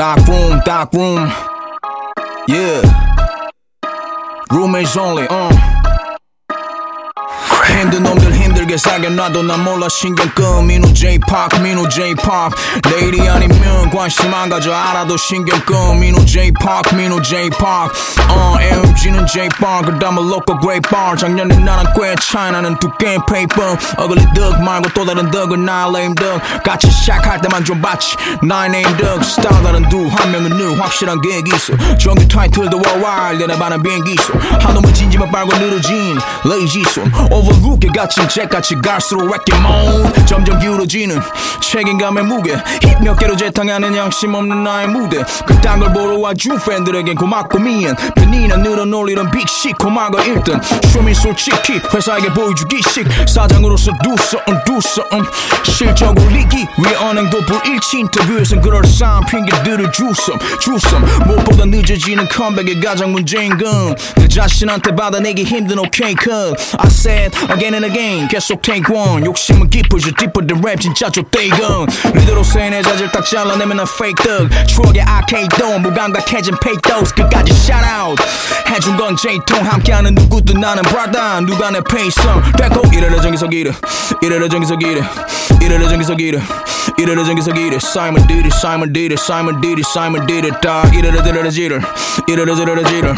Dark 0.00 0.26
room, 0.28 0.62
dark 0.64 0.94
room. 0.94 1.30
Yeah. 2.48 2.80
Roommates 4.50 4.96
only, 4.96 5.26
uh. 5.28 5.69
힘든 7.66 8.02
놈들 8.02 8.32
힘들게 8.34 8.76
사겨놔도 8.76 9.42
난 9.42 9.62
몰라. 9.64 9.88
신경 9.88 10.28
끄 10.30 10.42
민호 10.62 10.92
J-POP 10.92 11.60
민호 11.60 11.88
J-POP. 11.88 12.54
내일이 12.90 13.28
아니면 13.28 13.90
관심 13.90 14.32
안 14.34 14.48
가져. 14.48 14.72
알아도 14.72 15.16
신경 15.16 15.58
끄 15.60 15.74
민호 15.94 16.24
J-POP 16.24 16.94
민호 16.96 17.22
J-POP. 17.22 17.90
어 18.28 18.56
AMG는 18.60 19.26
J-POP. 19.26 19.86
그다음은 19.92 20.22
local 20.24 20.58
great 20.60 20.88
bar. 20.90 21.16
작년에 21.16 21.56
나랑 21.58 21.92
꽤 21.94 22.14
차이 22.16 22.50
나는 22.52 22.78
두께의 22.78 23.18
paper 23.28 23.76
ugly 24.00 24.26
duck 24.34 24.58
말고 24.62 24.90
또 24.94 25.04
다른 25.04 25.30
덕은 25.30 25.64
나 25.64 25.86
lame 25.88 26.14
duck. 26.14 26.40
같이 26.64 26.90
시작할 26.90 27.40
때만 27.40 27.64
좀 27.64 27.80
봤지. 27.80 28.16
나의 28.42 28.70
name 28.70 28.96
duck. 28.96 29.22
스타일 29.24 29.62
다른 29.62 29.88
두 29.88 30.08
한 30.10 30.32
명은 30.32 30.56
늘 30.56 30.80
확실한 30.80 31.20
계획이 31.20 31.50
있어. 31.54 31.76
정규 31.98 32.26
타이틀도 32.26 32.78
worldwide. 32.78 33.46
내 33.46 33.58
반한 33.58 33.82
비행기 33.82 34.12
있어. 34.12 34.32
한 34.60 34.74
놈은 34.74 34.92
진지만 34.94 35.30
빨고 35.30 35.56
늘어진 35.58 36.18
lazy 36.44 36.84
손 36.92 37.10
overlook에 37.60 37.88
갇힌 37.94 38.28
잭같이 38.28 38.74
갈수록 38.76 39.24
mode 39.24 40.24
점점 40.26 40.58
기울어지는 40.58 41.20
책임감의 41.60 42.24
무게. 42.24 42.56
힙 42.82 43.00
몇 43.00 43.16
개로 43.16 43.36
재탕하는 43.36 43.96
양심 43.96 44.34
없는 44.34 44.64
나의 44.64 44.88
무대. 44.88 45.22
그딴 45.46 45.80
걸 45.80 45.92
보러 45.92 46.18
와준 46.18 46.58
팬들에겐 46.58 47.14
고맙고 47.14 47.58
미안. 47.58 47.94
편이나 48.14 48.56
늘어놀리던 48.56 49.30
빅시 49.30 49.72
고마워 49.72 50.10
1등. 50.10 50.60
쇼미 50.88 51.14
솔직히 51.14 51.80
회사에게 51.94 52.32
보여주기식. 52.32 53.06
사장으로서 53.28 53.92
do 54.02 54.14
something 54.78 55.30
실적 55.64 56.18
올리기 56.18 56.56
위해 56.78 56.94
언행도 56.96 57.40
불일치. 57.46 58.00
인터뷰에선 58.00 58.60
그럴싸한 58.60 59.24
핑계들을 59.26 59.92
주섬 59.92 60.38
주섬. 60.60 61.04
무엇보다 61.26 61.64
늦어지는 61.66 62.28
컴백이 62.28 62.80
가장 62.80 63.12
문제인 63.12 63.56
건내 63.56 64.28
자신한테 64.28 64.94
받아내기 64.94 65.44
힘든 65.44 65.78
오케이 65.78 66.14
컷 66.14 66.56
I 66.78 66.86
said 66.86 67.36
again 67.48 67.74
and 67.74 67.86
again 67.86 68.28
계속 68.28 68.62
take 68.62 68.94
one? 68.94 69.24
욕심은 69.24 69.70
깊어져 69.70 70.10
deeper 70.16 70.46
than 70.46 70.62
rap 70.62 70.80
진짜 70.80 71.08
족대이건 71.10 71.86
리더로서의 72.14 72.70
내 72.70 72.82
자질 72.82 73.10
딱 73.10 73.24
잘라내면 73.24 73.76
난 73.78 73.86
fake 73.86 74.22
thug. 74.22 74.66
추억의 74.66 75.02
arcade도 75.02 75.78
무감각해진 75.78 76.54
fake 76.62 76.82
dose 76.82 77.14
끝까지 77.14 77.52
shout 77.52 77.86
out. 77.86 78.22
해준 78.68 78.96
건 78.96 79.16
J통 79.16 79.64
함께하는 79.66 80.14
누구도 80.14 80.58
나는 80.58 80.82
brother 80.84 81.44
누가 81.44 81.70
내 81.70 81.80
페이성 81.80 82.42
됐고 82.56 82.82
이래라 82.92 83.20
저기서 83.20 83.48
기래 83.48 83.72
이래라 84.22 84.48
저기서 84.48 84.76
기래 84.76 85.02
이래라 85.60 85.88
저기서 85.88 86.14
기래 86.14 86.40
이래라 86.96 87.24
저기서 87.24 87.52
기래 87.52 87.76
Simon 87.76 88.26
did 88.28 88.46
it 88.46 88.54
Simon 88.56 88.92
did 88.92 89.12
it 89.12 89.20
Simon 89.20 89.60
did 89.60 89.80
it 89.80 89.88
Simon 89.90 90.26
did 90.26 90.46
it 90.46 90.60
다 90.62 90.88
이래라 90.94 91.22
저래라 91.22 91.50
지를 91.50 91.82
이래라 92.28 92.54
저래라 92.54 92.88
지를 92.88 93.14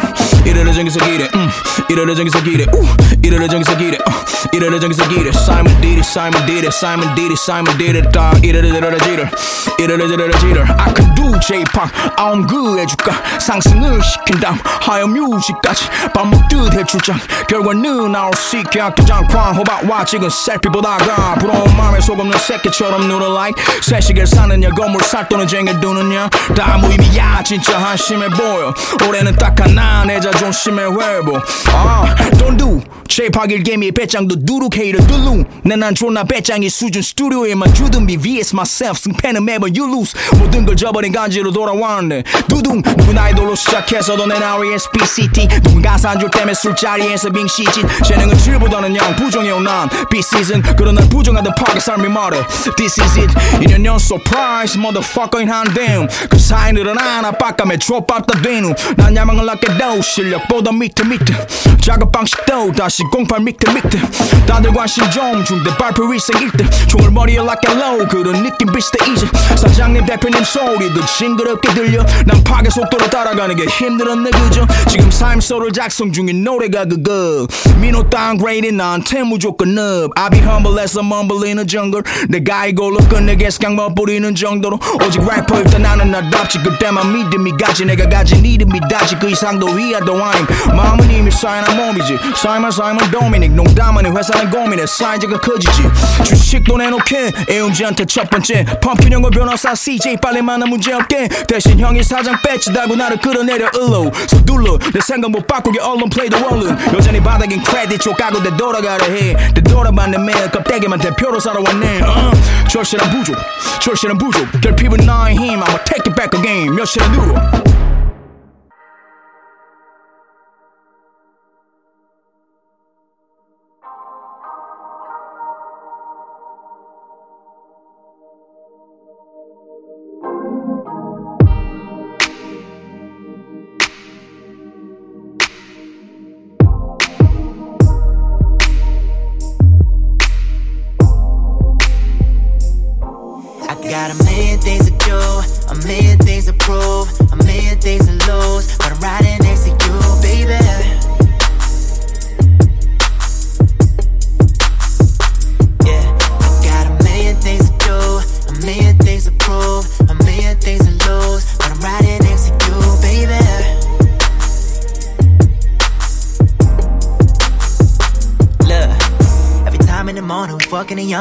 이래라 0.47 0.73
저기서 0.73 1.05
기래 1.05 1.29
음 1.35 1.51
이래라 1.91 2.15
저기서 2.15 2.43
기래 2.43 2.65
우 2.75 2.87
이래라 3.23 3.49
저기서 3.49 3.77
기래 3.77 3.99
어 3.99 4.12
이래라 4.53 4.79
저기서 4.79 5.09
기래 5.09 5.31
Simon 5.31 5.81
did 5.81 5.99
it 5.99 6.07
Simon 6.07 6.47
did 6.47 6.67
it 6.67 6.75
Simon 6.77 7.15
did 7.15 7.33
it 7.33 7.41
Simon 7.41 7.79
did 7.79 7.99
it 7.99 8.11
다 8.13 8.33
이래라 8.43 8.69
저래라 8.69 8.99
지를 8.99 9.31
이래라 9.79 10.09
저래라 10.09 10.39
지를 10.39 10.63
I 10.81 11.12
do 11.23 11.39
J-pop 11.39 11.89
I'm 12.17 12.49
good 12.49 12.81
해줄까? 12.81 13.13
상승을 13.39 14.03
시킨 14.03 14.41
다음 14.41 14.59
하여 14.65 15.07
뮤직까지 15.07 15.87
밥 16.13 16.27
먹듯 16.27 16.75
해출장. 16.75 17.19
결과는 17.49 18.11
나올 18.11 18.33
수 18.35 18.59
있게 18.59 18.81
학교장 18.81 19.27
광 19.29 19.55
호박와 19.55 20.05
찍은 20.05 20.29
셀피 20.29 20.69
보다가 20.71 21.37
부러운 21.37 21.77
마음에 21.77 22.01
속없는 22.01 22.37
새끼처럼 22.39 23.07
누를 23.07 23.29
like. 23.33 23.63
새시계를 23.83 24.27
사느냐 24.27 24.71
건물 24.71 25.03
살 25.03 25.29
돈을 25.29 25.47
쟁여두느냐? 25.47 26.29
다 26.57 26.77
무의미야 26.79 27.43
진짜 27.45 27.79
한심해 27.79 28.29
보여. 28.29 28.75
올해는 29.07 29.37
딱 29.37 29.59
하나 29.61 30.05
내 30.05 30.19
자존심의 30.21 30.91
회복. 31.01 31.37
아 31.69 32.15
don't 32.39 32.59
do. 32.59 32.83
J-pop 33.09 33.53
일개미 33.53 33.93
배짱도 33.93 34.37
누룩해이를 34.41 35.07
뚫루. 35.07 35.45
내난 35.65 35.95
존나 35.95 36.25
배짱이 36.25 36.69
수준 36.71 37.03
스튜디오에만 37.03 37.75
주둔비. 37.75 38.17
vs 38.17 38.55
myself 38.55 38.99
승패는 38.99 39.45
매번 39.45 39.73
you 39.77 39.91
lose. 39.91 40.19
모든 40.39 40.65
걸 40.65 40.75
저버린 40.77 41.12
간지로 41.13 41.53
돌아왔네. 41.53 42.25
두둥 42.49 42.83
누군 42.83 43.17
아이돌로 43.17 43.55
시작해서도 43.55 44.27
내 44.27 44.35
R.E.S.P.C.T 44.37 45.49
누군 45.63 45.83
가사 45.83 46.11
한줄 46.11 46.31
때문에 46.31 46.55
술자리에서 46.55 47.31
빙시진. 47.31 47.87
재능은 48.05 48.37
질보다는 48.39 48.97
양 48.97 49.15
부정해온 49.17 49.63
난. 49.65 49.89
B-season 50.11 50.63
그런 50.77 50.95
날 50.95 51.09
부정하던 51.09 51.55
파괴 51.55 51.79
삶이 51.79 52.09
말해. 52.09 52.45
This 52.77 53.01
is 53.01 53.19
it. 53.19 53.33
2년 53.61 53.85
연 53.85 53.97
surprise 53.97 54.79
motherfucker인 54.79 55.51
한댐 55.51 56.09
그 56.29 56.39
사이 56.39 56.73
늘어난 56.73 57.25
압박감에 57.25 57.79
좁았다 57.79 58.41
된후 58.43 58.75
난 58.97 59.15
야망을 59.15 59.45
낳게 59.47 59.79
도 59.79 60.01
실력보다 60.01 60.73
밑에 60.73 61.05
밑에 61.05 61.35
작업 61.81 62.13
방식도 62.13 62.73
다시 62.73 63.03
08 63.13 63.41
밑에 63.41 63.73
밑에 63.73 64.01
다들 64.47 64.73
관심 64.73 65.09
좀 65.11 65.45
중대 65.45 65.71
발표 65.77 66.13
일생 66.13 66.37
1등 66.49 66.89
총을 66.89 67.11
머리에 67.11 67.39
like 67.39 67.75
low 67.75 68.07
그런 68.09 68.43
느낌 68.43 68.73
비슷해 68.73 69.11
이제. 69.11 69.27
사장님 69.57 70.07
대표님 70.07 70.43
소리도 70.45 71.02
징그럽게 71.07 71.75
들려. 71.75 72.05
난 72.27 72.43
파괴 72.45 72.71
속도를 72.71 73.11
따라가는 73.11 73.57
게 73.57 73.65
힘들었네 73.65 74.31
그저 74.31 74.67
지금 74.89 75.11
삶소를 75.11 75.73
작성 75.73 76.13
중인 76.13 76.45
노래가 76.45 76.85
그거. 76.85 77.47
민호 77.81 78.09
다운그레이드 78.11 78.67
나한테 78.67 79.23
무조건 79.23 79.77
업 79.79 80.11
I 80.17 80.31
be 80.31 80.41
humble 80.41 80.79
as 80.81 80.99
a 80.99 81.05
mumble 81.05 81.47
in 81.47 81.59
a 81.59 81.67
jungle. 81.67 82.03
내가 82.29 82.67
이걸로 82.67 82.99
끝내게 83.09 83.49
그냥 83.59 83.77
멋부리는 83.77 84.35
정도로. 84.35 84.79
오직 85.07 85.21
래퍼일 85.21 85.65
때 85.65 85.79
나는 85.79 86.11
나답지. 86.11 86.59
그때만 86.63 87.13
믿음이 87.13 87.53
가지. 87.59 87.85
내가 87.85 88.09
가진 88.09 88.45
이름이 88.45 88.81
다지. 88.91 89.17
그 89.17 89.31
이상도 89.31 89.67
위아도 89.67 90.23
아님 90.25 90.47
마음은 90.75 91.11
이미 91.11 91.31
쌓여난 91.31 91.77
몸이지. 91.77 92.19
사이먼 92.37 92.71
사이먼 92.71 93.11
도미닉 93.11 93.53
농담하니 93.53 94.11
회사는 94.11 94.51
고민해. 94.51 94.87
사이즈가 94.87 95.39
커지지. 95.39 95.83
주식도 96.25 96.77
내놓게. 96.77 97.33
애운지한테 97.51 98.05
첫 98.07 98.29
번째. 98.31 98.65
펌킨 98.81 99.13
형과 99.13 99.31
변호사 99.31 99.75
CJ 99.75 100.17
빨리 100.23 100.43
만나 100.43 100.67
문제 100.67 100.92
없게. 100.95 101.29
대신 101.49 101.79
형이 101.79 102.03
사장 102.03 102.37
배치다고 102.43 102.97
나를 102.97 103.19
끌어내려 103.19 103.71
일로 103.75 104.11
서둘러. 104.27 104.79
내 104.93 105.01
생각 105.01 105.31
못 105.31 105.47
바꾸게 105.47 105.81
언론 105.81 106.11
플레이 106.11 106.29
더 106.29 106.37
얼른 106.47 106.77
여전히 106.95 107.21
바닥인 107.21 107.63
크레딧 107.63 108.01
족가고 108.01 108.43
내 108.43 108.55
돌아가려 108.57 109.05
해. 109.07 109.37
되돌아봤네 109.55 110.19
매일 110.19 110.51
껍데기만 110.51 110.99
대표로 110.99 111.41
살아왔네. 111.41 112.01
uh. 112.03 112.69
절실한 112.69 113.11
부족. 113.11 113.37
절실한 113.81 114.19
부족. 114.19 114.47
결핍은 114.61 115.07
나의 115.07 115.37
힘. 115.37 115.63
I'ma 115.63 115.79
take 115.85 116.07
it 116.07 116.15
back 116.15 116.33
again. 116.39 116.75
몇 116.75 116.85
시간 116.87 117.13
누워 117.13 117.72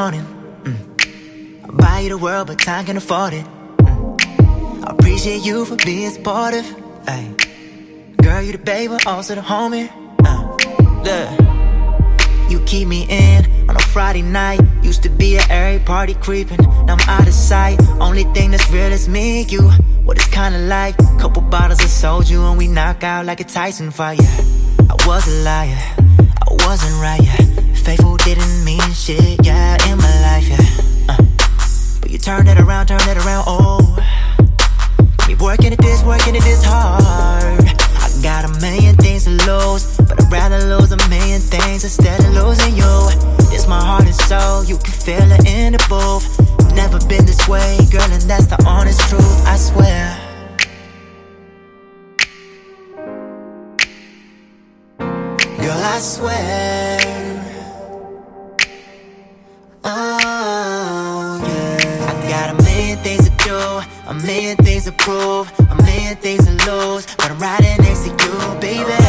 and 0.01 0.15
yawning. 0.15 1.63
I'll 1.63 1.71
buy 1.71 1.99
you 1.99 2.09
the 2.09 2.17
world, 2.17 2.47
but 2.47 2.59
time 2.59 2.85
can 2.85 2.97
afford 2.97 3.33
it. 3.33 3.45
Mm. 3.45 4.83
I 4.85 4.91
appreciate 4.91 5.45
you 5.45 5.65
for 5.65 5.75
being 5.77 6.09
supportive. 6.09 6.65
Ay. 7.07 7.33
Girl, 8.21 8.41
you 8.41 8.51
the 8.51 8.57
baby, 8.57 8.95
also 9.05 9.35
the 9.35 9.41
homie. 9.41 9.89
Uh. 10.25 10.57
Look, 11.05 12.49
you 12.51 12.59
keep 12.65 12.87
me 12.87 13.05
in 13.09 13.69
on 13.69 13.75
a 13.75 13.79
Friday 13.79 14.21
night. 14.21 14.61
Used 14.83 15.03
to 15.03 15.09
be 15.09 15.37
at 15.37 15.49
every 15.49 15.83
party 15.85 16.13
creeping. 16.15 16.61
Now 16.85 16.97
I'm 16.99 17.09
out 17.09 17.27
of 17.27 17.33
sight. 17.33 17.79
Only 17.99 18.23
thing 18.35 18.51
that's 18.51 18.69
real 18.69 18.91
is 18.91 19.07
me 19.07 19.43
you. 19.43 19.69
What 20.05 20.17
it's 20.17 20.27
kinda 20.27 20.59
like. 20.59 20.97
Couple 21.19 21.41
bottles 21.41 21.79
of 21.79 21.89
soju 21.89 22.49
and 22.49 22.57
we 22.57 22.67
knock 22.67 23.03
out 23.03 23.25
like 23.25 23.39
a 23.39 23.43
Tyson. 23.43 23.91
Yeah. 23.97 24.15
I 24.89 24.95
was 25.07 25.27
a 25.27 25.43
liar. 25.43 25.81
I 26.47 26.65
wasn't 26.65 26.95
right. 27.01 27.21
Yeah. 27.23 27.60
Faithful 27.75 28.17
didn't 28.17 28.63
mean 28.63 28.79
shit, 28.93 29.45
yeah, 29.45 29.77
in 29.89 29.97
my 29.97 30.21
life, 30.21 30.47
yeah. 30.47 31.13
Uh, 31.13 31.17
but 32.01 32.11
you 32.11 32.17
turn 32.17 32.47
it 32.47 32.59
around, 32.59 32.87
turn 32.87 33.01
it 33.01 33.17
around, 33.17 33.45
oh. 33.47 33.97
Me 35.27 35.35
working 35.35 35.73
at 35.73 35.79
this, 35.79 36.03
working 36.03 36.35
at 36.35 36.43
this 36.43 36.63
hard. 36.63 37.63
I 37.63 38.21
got 38.21 38.45
a 38.45 38.61
million 38.61 38.95
things 38.95 39.23
to 39.25 39.31
lose, 39.31 39.97
but 39.97 40.21
I'd 40.21 40.31
rather 40.31 40.59
lose 40.59 40.91
a 40.91 41.09
million 41.09 41.41
things 41.41 41.83
instead 41.83 42.19
of 42.23 42.33
losing 42.33 42.75
you. 42.75 43.09
It's 43.53 43.67
my 43.67 43.83
heart 43.83 44.05
and 44.05 44.15
soul, 44.15 44.63
you 44.63 44.77
can 44.77 44.93
feel 44.93 45.31
it 45.31 45.45
in 45.47 45.73
the 45.73 45.85
booth. 45.89 46.25
Never 46.75 46.99
been 47.07 47.25
this 47.25 47.47
way, 47.47 47.77
girl, 47.91 48.01
and 48.03 48.21
that's 48.23 48.47
the 48.47 48.63
honest 48.65 49.01
truth, 49.09 49.45
I 49.45 49.57
swear. 49.57 50.17
Girl, 55.57 55.81
I 55.83 55.99
swear 55.99 56.80
A 64.21 64.23
million 64.23 64.55
things 64.57 64.83
to 64.83 64.91
prove, 64.91 65.51
a 65.59 65.75
million 65.81 66.15
things 66.15 66.45
to 66.45 66.51
lose, 66.69 67.07
but 67.15 67.31
I'm 67.31 67.39
riding 67.39 67.75
next 67.77 68.03
to 68.03 68.09
you, 68.09 68.59
baby. 68.59 69.00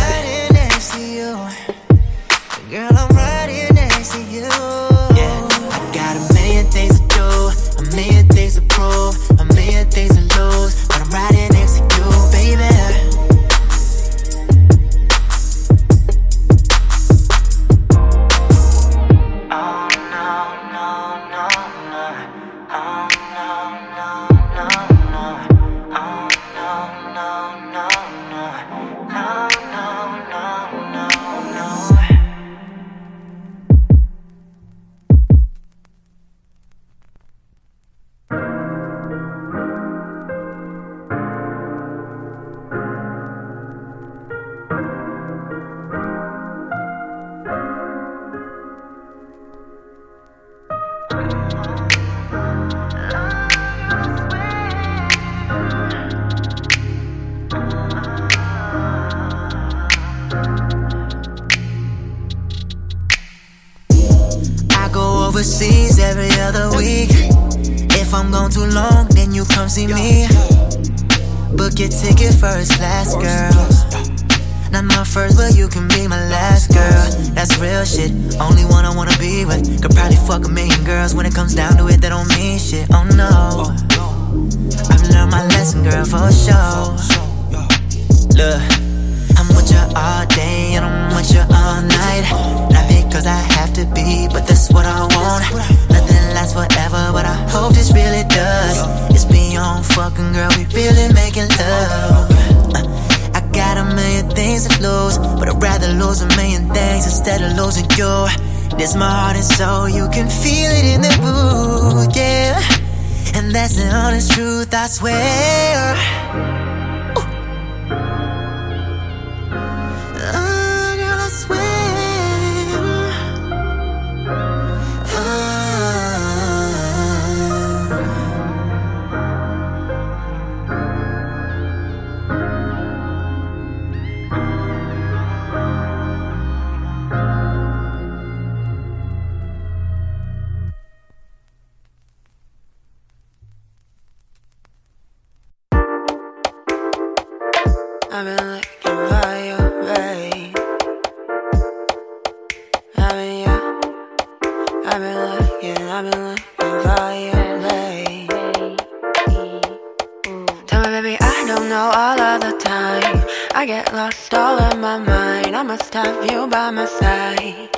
know 161.72 161.90
all 162.04 162.20
of 162.20 162.40
the 162.42 162.52
time. 162.58 163.18
I 163.54 163.64
get 163.64 163.94
lost 163.94 164.34
all 164.34 164.58
in 164.70 164.80
my 164.80 164.98
mind. 164.98 165.56
I 165.56 165.62
must 165.62 165.94
have 165.94 166.30
you 166.30 166.46
by 166.46 166.70
my 166.70 166.84
side. 166.84 167.70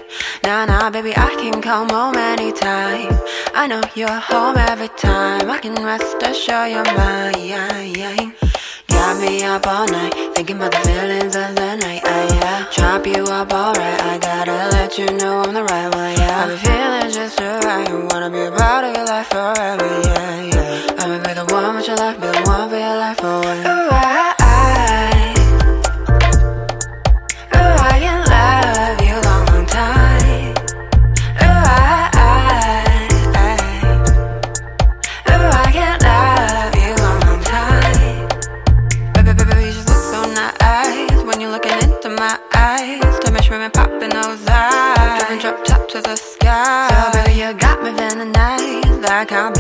Nah, 0.42 0.64
nah, 0.66 0.90
baby, 0.90 1.12
I 1.16 1.32
can 1.42 1.62
come 1.62 1.88
home 1.88 2.16
anytime. 2.16 3.12
I 3.54 3.68
know 3.68 3.82
you're 3.94 4.20
home 4.30 4.56
every 4.56 4.92
time. 5.10 5.48
I 5.48 5.58
can 5.58 5.76
rest 5.90 6.20
assured 6.22 6.72
you're 6.72 6.92
mine 6.98 7.34
Got 9.14 9.30
me 9.30 9.44
up 9.44 9.64
all 9.68 9.86
night, 9.86 10.12
thinking 10.34 10.56
about 10.56 10.72
the 10.72 10.78
feelings 10.78 11.36
of 11.36 11.54
the 11.54 11.76
night, 11.76 12.02
oh 12.04 12.34
yeah. 12.34 12.66
Chop 12.72 13.06
you 13.06 13.22
up 13.22 13.52
alright, 13.52 14.02
I 14.02 14.18
gotta 14.18 14.70
let 14.72 14.98
you 14.98 15.06
know 15.06 15.40
I'm 15.40 15.54
the 15.54 15.62
right 15.62 15.94
one, 15.94 16.14
yeah. 16.14 16.42
I'm 16.42 16.58
feeling 16.58 17.12
just 17.12 17.38
right, 17.38 17.88
you 17.88 18.08
wanna 18.10 18.28
be 18.28 18.40
a 18.40 18.50
part 18.50 18.82
of 18.82 18.96
your 18.96 19.06
life 19.06 19.28
forever, 19.28 19.86
yeah, 20.02 20.42
yeah. 20.42 20.94
I'ma 20.98 21.22
be 21.22 21.32
the 21.32 21.46
one 21.48 21.76
with 21.76 21.86
your 21.86 21.96
life, 21.96 22.20
be 22.20 22.26
the 22.26 22.42
one 22.44 22.68
for 22.68 22.76
your 22.76 22.96
life 22.96 23.22
always, 23.22 23.64
alright 23.64 24.33
I've 49.32 49.53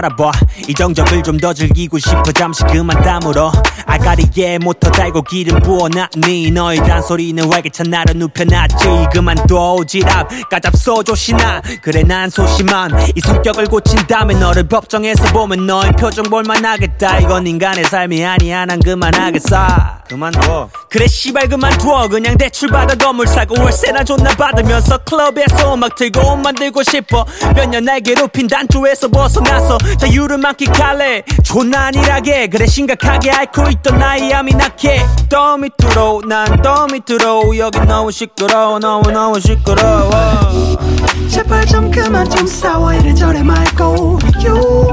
알아봐. 0.00 0.32
이 0.68 0.74
정적을 0.74 1.22
좀 1.22 1.40
더 1.40 1.54
즐기고 1.54 1.98
싶어. 1.98 2.22
잠시 2.32 2.62
그만 2.64 3.00
담으러 3.02 3.50
아가리에 3.90 4.58
모터 4.58 4.90
달고 4.92 5.22
기름 5.22 5.60
부어놨니 5.62 6.10
네, 6.44 6.50
너의 6.50 6.78
단소리는 6.78 7.52
활기찬 7.52 7.90
나를 7.90 8.16
눕혀놨지. 8.18 8.86
그만둬 9.12 9.84
지랍 9.86 10.28
까잡소 10.48 11.02
조신아 11.02 11.60
그래 11.82 12.02
난 12.04 12.30
소심함. 12.30 12.92
이 13.16 13.20
성격을 13.20 13.66
고친 13.66 14.06
다음에 14.06 14.34
너를 14.34 14.68
법정에서 14.68 15.32
보면 15.32 15.66
너의 15.66 15.92
표정 15.92 16.24
볼만하겠다. 16.26 17.18
이건 17.20 17.46
인간의 17.48 17.84
삶이 17.84 18.24
아니야. 18.24 18.64
난 18.66 18.78
그만하겠어. 18.80 20.00
그만둬. 20.08 20.70
그래 20.88 21.06
씨발 21.08 21.48
그만둬. 21.48 22.08
그냥 22.08 22.36
대출받아 22.38 22.94
건물 22.94 23.26
사고 23.26 23.60
월세나 23.60 24.04
존나 24.04 24.30
받으면서 24.30 24.98
클럽에서 24.98 25.74
음악 25.74 25.96
틀고 25.96 26.20
옷 26.20 26.36
만들고 26.36 26.82
싶어. 26.84 27.24
몇 27.56 27.68
년 27.70 27.80
날 27.84 28.00
괴롭힌 28.00 28.46
단조에서 28.46 29.08
벗어나서 29.08 29.78
자유를 29.98 30.38
만끽할래. 30.38 31.22
존나 31.42 31.86
안일하게. 31.86 32.46
그래 32.48 32.66
심각하게 32.66 33.30
앓고 33.30 33.70
있 33.70 33.79
있던 33.80 33.98
나의 33.98 34.32
암이 34.32 34.52
낙해 34.54 35.06
더 35.28 35.56
밑으로 35.56 36.22
난 36.26 36.60
더 36.62 36.86
밑으로. 36.86 37.56
여기 37.56 37.78
너무 37.80 38.10
시끄러워 38.10 38.78
너무 38.78 39.10
너무 39.10 39.40
시끄러워. 39.40 40.10
제발 41.28 41.64
좀 41.66 41.90
그만 41.90 42.28
좀 42.28 42.46
싸워 42.46 42.92
이래저래 42.92 43.42
말고. 43.42 44.18
You 44.44 44.92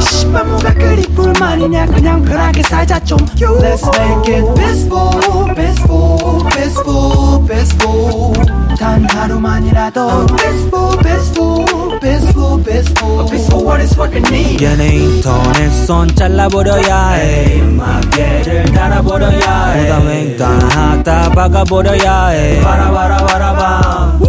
씨발 0.00 0.44
뭐가 0.44 0.74
그리 0.74 1.02
불만이냐. 1.02 1.86
그냥 1.86 2.24
편하게 2.24 2.62
살자 2.62 2.98
좀. 3.04 3.18
You 3.40 3.58
Let's 3.58 3.84
make 3.96 4.34
it 4.34 4.54
peaceful 4.54 5.54
peaceful 5.54 6.44
peaceful 6.50 7.46
peaceful. 7.46 8.61
단 8.78 9.06
하루만이라도. 9.10 10.26
Peaceful 10.36 10.98
peaceful 10.98 11.64
peaceful 12.00 12.64
peaceful. 12.64 13.26
Peaceful 13.30 13.64
what 13.64 13.82
is 13.82 13.98
what 13.98 14.12
we 14.14 14.20
need. 14.30 14.64
얘네 14.64 14.96
인터넷 14.96 15.70
손 15.86 16.08
잘라버려야 16.14 17.08
해. 17.10 17.60
음악계를 17.60 18.64
달아버려야 18.72 19.66
해. 19.66 19.82
부담 19.82 20.08
횡단하다 20.08 21.30
박아버려야 21.30 22.26
해. 22.28 22.60
바라바라바라밤. 22.60 24.20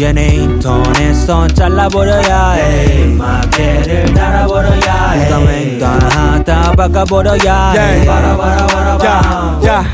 얘네 0.00 0.26
인터넷 0.28 1.14
손 1.14 1.48
잘라버려야 1.54 2.50
해. 2.52 3.04
음악계를 3.04 4.14
달아버려야 4.14 5.10
해. 5.10 5.24
부담 5.24 5.46
횡단하다 5.48 6.72
박아버려야 6.72 7.70
해. 7.72 8.06
바라바라바라밤. 8.06 9.64
야, 9.66 9.84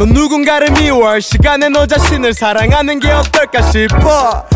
넌 0.00 0.08
누군가를 0.14 0.70
미워 0.70 1.20
시간에 1.20 1.68
너 1.68 1.84
자신을 1.84 2.32
사랑하는 2.32 3.00
게 3.00 3.10
어떨까 3.10 3.60
싶어. 3.60 4.46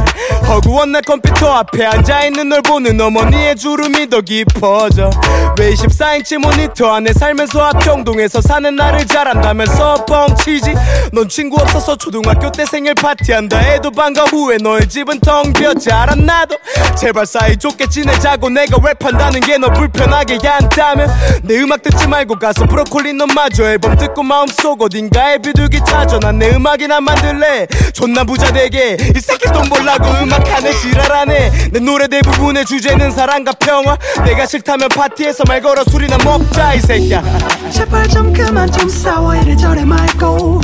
허구한 0.49 0.93
날 0.93 1.03
컴퓨터 1.03 1.53
앞에 1.53 1.85
앉아있는 1.85 2.49
널 2.49 2.63
보는 2.63 2.99
어머니의 2.99 3.55
주름이 3.57 4.09
더 4.09 4.23
깊어져. 4.23 5.11
왜 5.59 5.75
24인치 5.75 6.39
모니터 6.39 6.95
안에 6.95 7.13
살면서 7.13 7.63
합정동에서 7.63 8.41
사는 8.41 8.75
나를 8.75 9.07
잘한다면서 9.07 10.07
뻥치지? 10.07 10.75
넌 11.13 11.29
친구 11.29 11.61
없어서 11.61 11.95
초등학교 11.97 12.51
때 12.51 12.65
생일 12.65 12.95
파티한다 12.95 13.59
해도 13.59 13.91
방과 13.91 14.25
후에 14.25 14.57
너의 14.63 14.89
집은 14.89 15.21
텅 15.21 15.53
비었지. 15.53 15.91
알아 15.93 16.15
나도? 16.15 16.57
제발 16.99 17.27
사이 17.27 17.57
좋게 17.59 17.89
지내자고 17.89 18.49
내가 18.49 18.79
랩한다는 18.79 19.45
게 19.45 19.59
너 19.59 19.69
불편하게 19.71 20.39
한다면. 20.47 21.11
내 21.43 21.59
음악 21.61 21.83
듣지 21.83 22.07
말고 22.09 22.39
가서 22.39 22.65
브로콜리 22.67 23.13
너마저 23.13 23.65
앨범 23.65 23.95
듣고 23.97 24.23
마음속 24.23 24.81
어딘가에 24.83 25.34
비둘기 25.39 25.81
찾아 25.87 26.19
난 26.19 26.35
내 26.39 26.51
음악이나 26.51 27.01
만들래. 27.01 27.67
존나 27.93 28.25
부자 28.25 28.51
되게 28.53 28.97
이 29.17 29.21
새끼 29.21 29.47
돈 29.53 29.63
벌라고 29.69 30.05
음악하네 30.23 30.75
지랄하네. 30.75 31.51
내 31.73 31.79
노래 31.81 32.09
대부분의 32.09 32.65
주제는 32.65 33.13
사랑과 33.13 33.53
평화. 33.53 33.97
내가 34.25 34.47
싫다면 34.47 34.89
파티에서 34.89 35.45
말 35.47 35.61
걸어 35.63 35.85
술이나 35.85 36.19
먹자 36.25 36.75
이 36.75 36.81
새끼야. 36.81 37.23
제발 37.71 38.09
좀 38.09 38.33
그만 38.33 38.71
좀 38.71 38.89
싸워 38.89 39.35
이래저래 39.37 39.85
말고. 39.85 40.61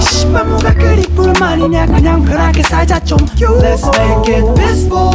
씨발 0.00 0.44
뭐가 0.44 0.72
그리 0.74 1.02
불만이냐. 1.14 1.86
그냥 1.86 2.24
편하게 2.24 2.62
살자 2.62 3.00
좀. 3.00 3.18
Let's 3.18 3.84
make 3.98 4.34
it 4.34 4.54
peaceful 4.54 5.10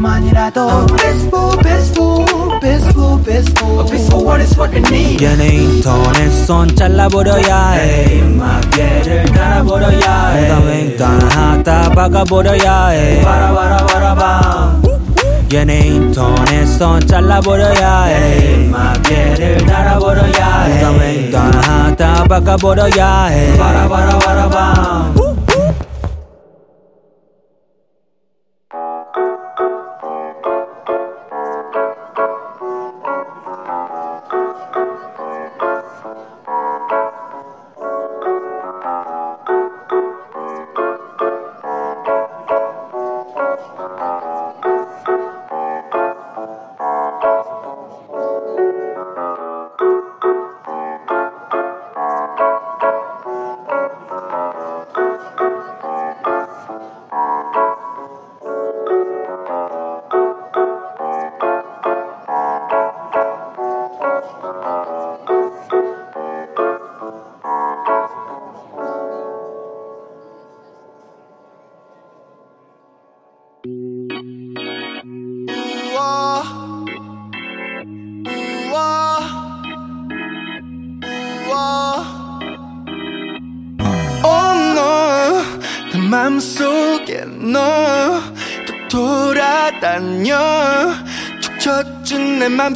만이라도. 0.00 0.86
Peaceful 0.86 1.58
peaceful 1.62 2.26
peaceful 2.60 3.18
peaceful 3.24 3.84
peaceful 3.88 4.24
what 4.24 4.40
is 4.42 4.56
what 4.58 4.72
we 4.74 4.80
need 4.90 5.22
얘네 5.22 5.46
인터넷 5.48 6.30
손 6.46 6.74
잘라버려야. 6.74 7.70
해 7.72 8.20
음악계를 8.20 9.24
달아버려야. 9.26 10.28
해 10.30 10.48
부담 10.48 10.68
횡단하다 10.68 11.90
박아버려야. 11.90 12.86
해 12.88 13.22
바라바라바라밤 13.22 14.82
얘네 15.52 15.78
인터넷 15.86 16.66
손 16.66 17.06
잘라버려야. 17.06 18.02
해 18.04 18.54
음악계를 18.66 19.58
달아버려야. 19.66 20.62
해 20.62 20.74
부담 20.74 21.00
횡단하다 21.00 22.24
박아버려야. 22.24 23.24
해 23.26 23.56
바라바라바라밤 23.56 25.23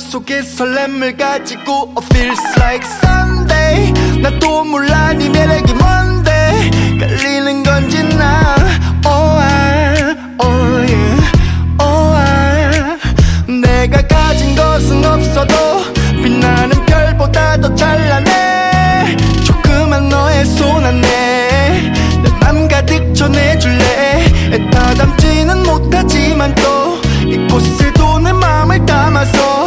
속에 0.08 0.40
설렘을 0.42 1.16
가지고 1.18 1.92
oh, 1.94 2.06
Feels 2.12 2.40
like 2.58 2.86
Sunday. 3.04 3.92
나도 4.22 4.64
몰라 4.64 5.12
네 5.12 5.28
매력이 5.28 5.74
뭔데? 5.74 6.70
끌리는 6.98 7.62
건지 7.62 8.02
나. 8.16 8.56
Oh 9.04 9.38
I, 9.38 10.16
oh 10.40 10.76
yeah, 10.80 11.20
oh 11.82 12.16
I. 12.16 13.60
내가 13.60 14.00
가진 14.06 14.56
것은 14.56 15.04
없어도 15.04 15.54
빛나는 16.22 16.86
별보다 16.86 17.60
더 17.60 17.74
찬란해. 17.74 19.14
조그만 19.44 20.08
너의 20.08 20.46
손 20.46 20.84
안에 20.86 21.92
내맘 22.22 22.66
가득 22.68 23.14
전해줄래? 23.14 24.24
애타 24.52 24.94
담지는 24.94 25.62
못하지만 25.64 26.54
또 26.54 26.98
이곳에 27.28 27.92
도 27.92 28.18
내 28.18 28.32
맘을 28.32 28.84
담아서 28.84 29.57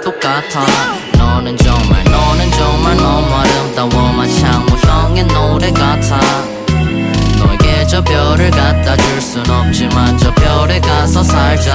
똑같아. 0.00 0.66
너는 1.18 1.56
정말 1.56 2.04
너는 2.04 2.50
정말 2.52 2.96
너무 2.96 3.34
아름다워. 3.34 4.12
마치 4.12 4.40
창모형의 4.40 5.24
노래 5.26 5.70
같아. 5.70 6.20
너에게 7.38 7.86
저 7.86 8.02
별을 8.02 8.50
갖다 8.50 8.96
줄 8.96 9.20
순 9.20 9.48
없지만 9.50 10.16
저 10.18 10.32
별에 10.34 10.78
가서 10.80 11.22
살자. 11.22 11.72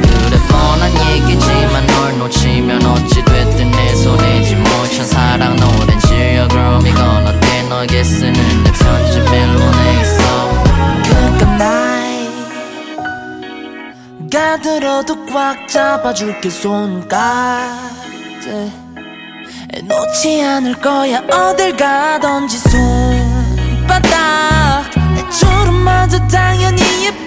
그래 0.00 0.38
뻔한 0.48 0.92
얘기지만 1.10 1.86
널 1.86 2.18
놓치면 2.18 2.84
어찌 2.84 3.24
되든 3.24 3.72
소리지 3.96 4.56
못한 4.56 5.04
사랑 5.06 5.56
노랜 5.56 5.98
지어 6.00 6.46
그럼 6.48 6.86
이건 6.86 7.26
어때? 7.26 7.62
너에게 7.68 8.04
쓰는 8.04 8.32
내 8.64 8.70
편지 8.72 9.20
멜론에 9.20 10.04
들어도 14.56 15.26
꽉 15.26 15.68
잡아줄게 15.68 16.48
손까지 16.48 17.18
놓지 19.82 20.42
않을 20.42 20.74
거야 20.80 21.20
어딜 21.30 21.76
가던지. 21.76 22.58
손바닥 22.58 24.10
내처럼마저 25.14 26.26
당연히 26.28 26.80
예쁠 27.04 27.17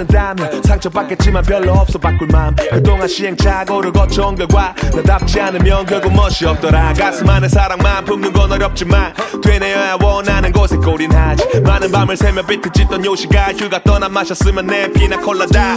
미움받는다면 0.00 0.62
상처받겠지만 0.62 1.42
별로 1.42 1.72
없어 1.72 1.98
바꿀 1.98 2.28
맘 2.28 2.54
그동안 2.70 3.06
시행착오를 3.08 3.92
거쳐온 3.92 4.34
결과 4.34 4.74
나답지 4.94 5.40
않으면 5.40 5.86
결국 5.86 6.12
멋이 6.12 6.46
없더라. 6.46 6.94
가슴 6.94 7.28
안에 7.28 7.48
사랑만 7.48 8.04
품는 8.04 8.32
건 8.32 8.52
어렵지만 8.52 9.12
되뇌어야 9.42 9.98
원하는 10.02 10.52
곳에 10.52 10.76
꼬린 10.76 11.12
하지. 11.12 11.60
많은 11.60 11.90
밤을 11.90 12.16
새며 12.16 12.42
비트 12.42 12.70
찢던 12.72 13.04
요시가 13.04 13.52
휴가 13.52 13.82
떠나 13.82 14.08
마셨으면 14.08 14.66
내 14.66 14.90
피나콜라다. 14.92 15.76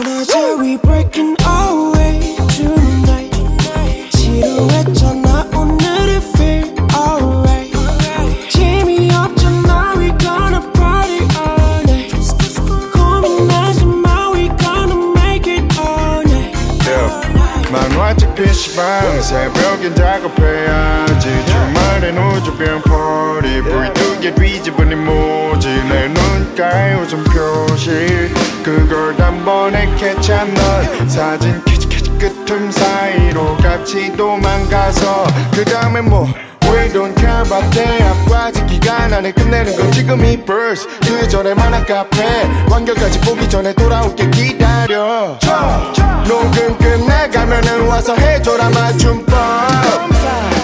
we 0.60 0.78
breaking 0.78 1.36
away 1.44 2.36
tonight. 2.50 3.34
지루했잖아 4.12 5.48
오늘 5.56 5.83
만화책 18.14 18.36
PC방 18.36 19.22
새벽엔 19.22 19.96
작업해야지. 19.96 21.30
주말엔 21.46 22.18
우주병 22.18 22.82
퍼리 22.84 23.62
불뜨게 23.62 24.36
뒤집은 24.36 24.92
이모지? 24.92 25.68
내 25.90 26.08
눈가에 26.08 26.96
웃음 26.96 27.24
표시. 27.24 28.32
그걸 28.64 29.16
단번에 29.18 29.94
캐치한 29.96 30.54
넌 30.54 31.10
사진 31.10 31.62
끝 31.64 31.83
틈 32.54 32.70
사이로 32.70 33.58
같이 33.58 34.16
도망가서 34.16 35.26
그 35.56 35.66
다음에 35.66 36.02
뭐 36.02 36.28
We 36.62 36.88
don't 36.90 37.18
care 37.18 37.42
about 37.42 37.68
that. 37.72 38.68
기간 38.68 39.12
안에 39.12 39.32
끝내는 39.32 39.76
건 39.76 39.92
지금 39.92 40.24
이 40.24 40.38
verse 40.38 40.88
그 41.02 41.28
전에 41.28 41.56
만화 41.56 41.84
카페 41.84 42.24
완결까지 42.70 43.22
보기 43.22 43.50
전에 43.50 43.74
돌아올게 43.74 44.30
기다려. 44.30 45.40
녹음 46.28 46.78
끝나가면은 46.78 47.88
와서 47.88 48.14
해줘라 48.16 48.70
맞춤법 48.70 49.34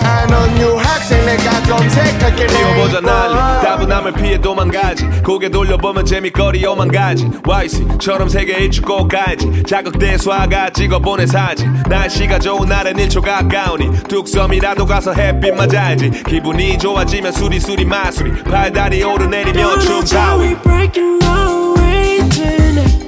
아넌 0.04 0.58
유학생 0.60 1.26
내가 1.26 1.62
검색할게 1.64 2.48
띄워보자 2.48 3.02
난리. 3.02 3.34
따분함을 3.64 4.14
피해 4.14 4.40
도망가지. 4.40 5.06
고개 5.24 5.50
돌려보면 5.50 6.06
재미거리 6.06 6.66
오만 6.66 6.92
가지. 6.92 7.30
YC처럼 7.46 8.30
세계 8.30 8.54
일주 8.54 8.82
꼭 8.82 9.08
가야지. 9.08 9.64
자극대 9.64 10.18
수화가 10.18 10.72
찍어보내 10.72 11.26
사진 11.28 11.72
날씨가 11.88 12.40
좋은 12.40 12.68
날엔 12.68 12.96
1초 12.98 13.22
가까우니. 13.22 14.04
뚝섬이라도 14.08 14.86
가서 14.86 15.14
햇빛 15.14 15.54
맞아야지. 15.54 16.10
기분이 16.28 16.78
좋아지면 16.78 17.32
수리수리 17.32 17.86
마수리 17.86 18.32
발다리 18.44 19.04
오르내리며 19.04 19.80
춤 19.80 20.00
we 20.40 20.56
breaking 20.64 21.20
away 21.24 22.30
tonight 22.30 22.99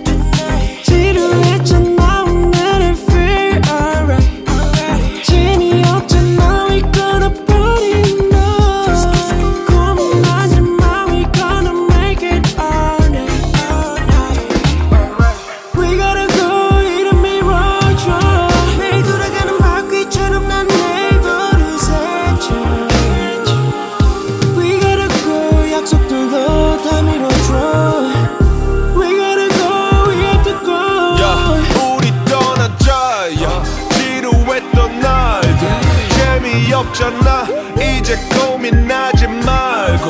이제 38.02 38.18
고민하지 38.34 39.28
말고 39.28 40.10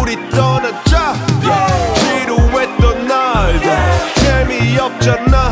우리 0.00 0.16
떠나자. 0.30 1.12
야 1.48 1.66
지루했던 1.96 3.06
날들 3.08 3.76
재미없잖아 4.14 5.45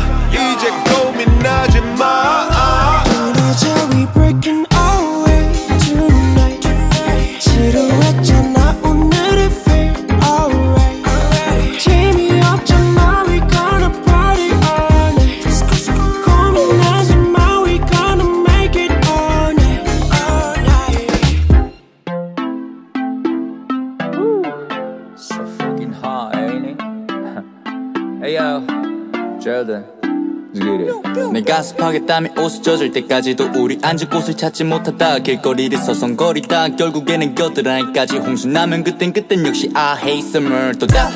가 31.45 31.61
습하게 31.61 32.05
땀이 32.05 32.29
옷을 32.39 32.63
젖을 32.63 32.91
때까지도 32.91 33.51
우리 33.55 33.77
앉을 33.81 34.09
곳을 34.09 34.35
찾지 34.35 34.63
못하다. 34.63 35.19
길거리를 35.19 35.77
서성거리다. 35.77 36.69
결국에는 36.69 37.35
겨드랑이까지 37.35 38.17
홍수 38.17 38.47
나면 38.47 38.83
그땐 38.83 39.13
그땐 39.13 39.45
역시 39.45 39.69
I 39.73 39.97
hate 40.01 40.27
summer 40.29 40.77
또 40.77 40.87
다 40.87 41.11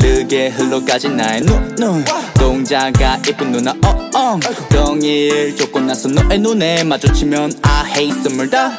르게 0.00 0.48
흘러가진 0.48 1.16
나의 1.16 1.42
눈눈. 1.42 2.04
동자가 2.38 3.20
예쁜 3.26 3.50
누나 3.52 3.74
어엉 4.14 4.40
덩이를 4.70 5.56
쫓고 5.56 5.80
나서 5.80 6.08
너의 6.08 6.38
눈에 6.38 6.84
마주치면 6.84 7.52
I 7.62 7.90
hate 7.90 8.20
summer 8.20 8.48
다 8.48 8.70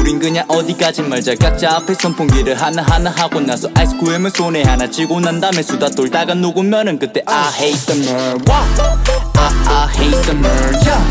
우린 0.00 0.18
그냥 0.18 0.46
어디까지 0.48 1.02
말자 1.02 1.34
각자 1.34 1.76
앞에 1.76 1.92
선풍기를 1.92 2.54
하나하나 2.54 3.10
하고 3.10 3.38
나서 3.38 3.68
아이스크림을 3.74 4.30
손에 4.30 4.62
하나 4.62 4.88
쥐고 4.88 5.20
난 5.20 5.38
다음에 5.40 5.62
수다 5.62 5.90
떨다가 5.90 6.32
녹으면은 6.32 6.98
그때 6.98 7.22
I 7.26 7.52
hate 7.52 7.74
summer 7.74 8.38
와 8.48 8.64
I, 9.36 9.50
I 9.66 9.88
hate 9.94 10.18
summer 10.20 10.48
yeah 10.86 11.04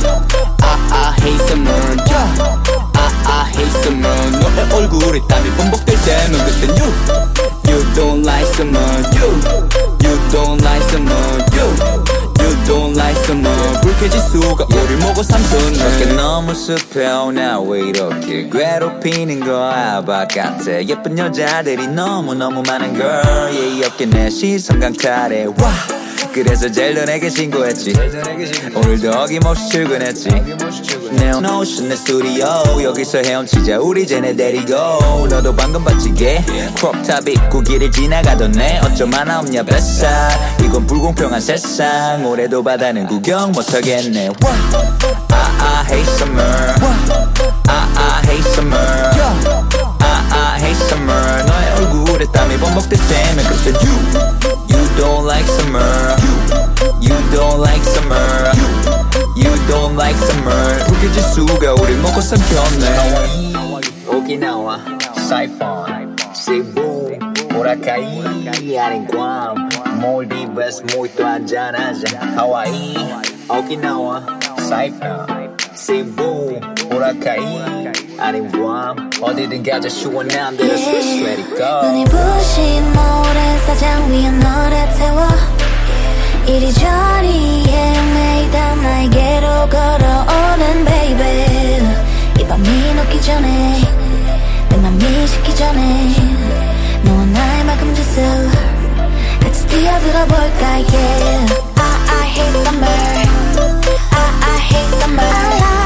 I, 0.61 0.75
I 0.91 1.13
hate 1.21 1.43
summer 1.45 1.97
yeah 2.09 2.41
I, 2.95 3.09
I 3.25 3.49
hate 3.51 3.79
summer 3.81 4.39
너의 4.39 4.73
얼굴에 4.73 5.19
땀이 5.29 5.51
범벅될 5.51 5.95
때면 6.05 6.45
그땐 6.45 6.69
you 6.81 6.89
You 7.69 7.93
don't 7.93 8.25
like 8.25 8.47
summer 8.55 8.81
you 9.13 9.29
You 10.01 10.17
don't 10.31 10.59
like 10.63 10.83
summer 10.89 11.45
you 11.53 12.18
You 12.39 12.55
don't 12.65 12.95
like 12.95 13.17
summer. 13.23 13.81
불쾌지수가 13.81 14.67
우릴 14.69 14.97
먹어 14.97 15.21
삼켰네 15.23 15.77
밖에 15.77 16.05
너무 16.15 16.53
습해요 16.53 17.31
나왜 17.31 17.89
이렇게 17.89 18.49
괴롭히는 18.49 19.39
거야. 19.41 20.03
바깥에 20.05 20.87
예쁜 20.87 21.17
여자들이 21.17 21.87
너무너무 21.87 22.63
많은 22.65 22.97
걸. 22.97 23.53
예의 23.53 23.83
없게 23.85 24.05
내 24.05 24.29
시선 24.29 24.79
강탈해. 24.79 25.45
와! 25.45 25.73
그래서 26.31 26.67
너에게 26.67 27.27
신고했지. 27.27 27.93
오늘도 28.75 29.09
어김없이 29.11 29.69
출근했지. 29.69 30.29
내 31.11 31.31
ocean 31.31 31.89
내 31.89 31.95
스튜디오 31.95 32.45
여기서 32.83 33.17
헤엄치자. 33.25 33.79
우리 33.79 34.05
쟤네 34.05 34.35
데리고. 34.35 34.75
너도 35.27 35.55
방금 35.55 35.83
봤지 35.83 36.13
걔 36.13 36.45
crop 36.77 37.06
top 37.06 37.27
입고 37.27 37.61
길을 37.61 37.91
지나가던데 37.91 38.79
어쩜 38.83 39.11
하나 39.11 39.39
없냐. 39.39 39.63
뱃살. 39.63 40.09
이건 40.63 40.85
불공평한 40.85 41.41
세상 41.41 42.23
올해도 42.28 42.62
바다는 42.62 43.06
구경 43.06 43.52
못하겠네 43.52 44.28
와 44.28 44.34
I, 45.32 45.40
I 45.58 45.84
hate 45.86 46.12
summer 46.12 46.74
I, 47.66 47.88
I 47.96 48.22
hate 48.28 48.48
summer 48.50 48.76
I, 50.00 50.12
I 50.30 50.60
hate 50.60 50.84
summer 50.84 51.44
너의 51.46 51.72
얼굴에 51.78 52.26
땀이 52.30 52.58
범벅될 52.58 52.98
때면 53.08 53.44
그때 53.46 53.70
you 53.70 53.96
You 54.68 54.84
don't 54.98 55.24
like 55.24 55.48
summer 55.48 56.16
You 57.00 57.16
don't 57.32 57.60
like 57.60 57.82
summer 57.88 58.52
You 59.34 59.54
don't 59.66 59.94
like 59.94 60.16
summer 60.28 60.84
불쾌지수가 60.84 61.74
우리 61.80 61.96
먹고 61.96 62.20
삼켰네 62.20 63.54
오키나와 64.08 64.78
사이폰 65.26 66.16
세부 66.34 67.18
보라카이 67.50 68.78
아닌 68.78 69.06
괌 69.06 69.67
몰디브에서 69.99 70.83
모히또 70.95 71.25
한잔 71.25 71.75
하자. 71.75 72.19
하와이 72.35 72.95
오키나와 73.49 74.25
사이폰 74.67 75.57
세부 75.75 76.59
보라카이 76.89 77.87
아닌 78.17 78.51
괌 78.51 79.09
어디든 79.21 79.63
가자 79.63 79.89
시원한 79.89 80.55
데로 80.55 80.71
let 80.73 81.41
it 81.41 81.55
go. 81.55 81.81
눈이 81.83 82.05
부신 82.05 82.83
모래 82.93 83.57
사장 83.65 84.11
위에 84.11 84.31
너를 84.31 84.89
태워. 84.97 85.27
이리저리 86.47 87.65
헤매다 87.67 88.75
나에게로 88.75 89.69
걸어오는 89.69 90.85
baby. 90.85 91.79
이 92.39 92.47
밤이 92.47 92.93
녹기 92.95 93.21
전에 93.21 93.81
내 94.69 94.77
맘이 94.77 95.27
식기 95.27 95.55
전에. 95.55 96.15
너와 97.03 97.25
나의 97.25 97.63
막음짓을 97.65 98.49
같이 98.49 98.58
뛰어들어 99.68 100.26
볼까 100.26 100.78
yeah 100.78 101.46
I, 101.76 101.82
I 102.08 102.26
hate 102.28 102.56
summer 102.64 103.00
I, 104.12 104.26
I 104.42 104.58
hate 104.58 104.92
summer 105.00 105.77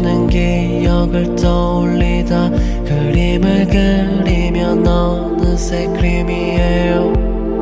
지는 0.00 0.26
기억을 0.28 1.36
떠올리다. 1.36 2.48
그림을 2.86 3.66
그리면 3.66 4.86
어느새 4.86 5.86
그림이에요. 5.88 7.12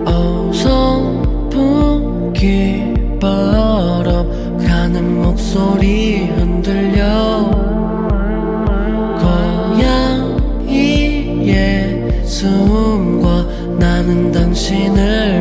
어 0.07 0.53
선 0.55 1.51
풍기 1.51 2.94
바람 3.20 4.57
가는 4.57 5.20
목소리 5.20 6.27
흔들려. 6.29 7.51
고양이의 10.61 12.22
숨과 12.24 13.46
나는 13.81 14.31
당신을 14.31 15.38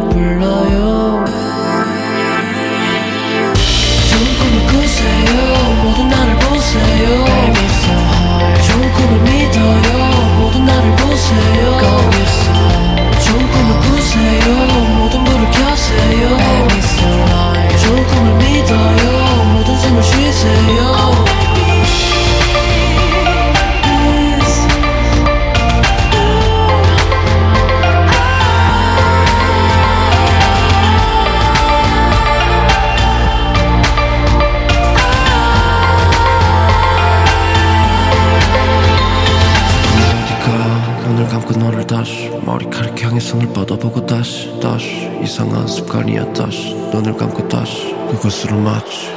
다시 44.67 45.09
이상한 45.23 45.65
습관이야 45.65 46.33
다시 46.33 46.75
눈을 46.75 47.15
감고 47.15 47.47
다시 47.47 47.95
그것으로 48.11 48.59
마치 48.59 49.16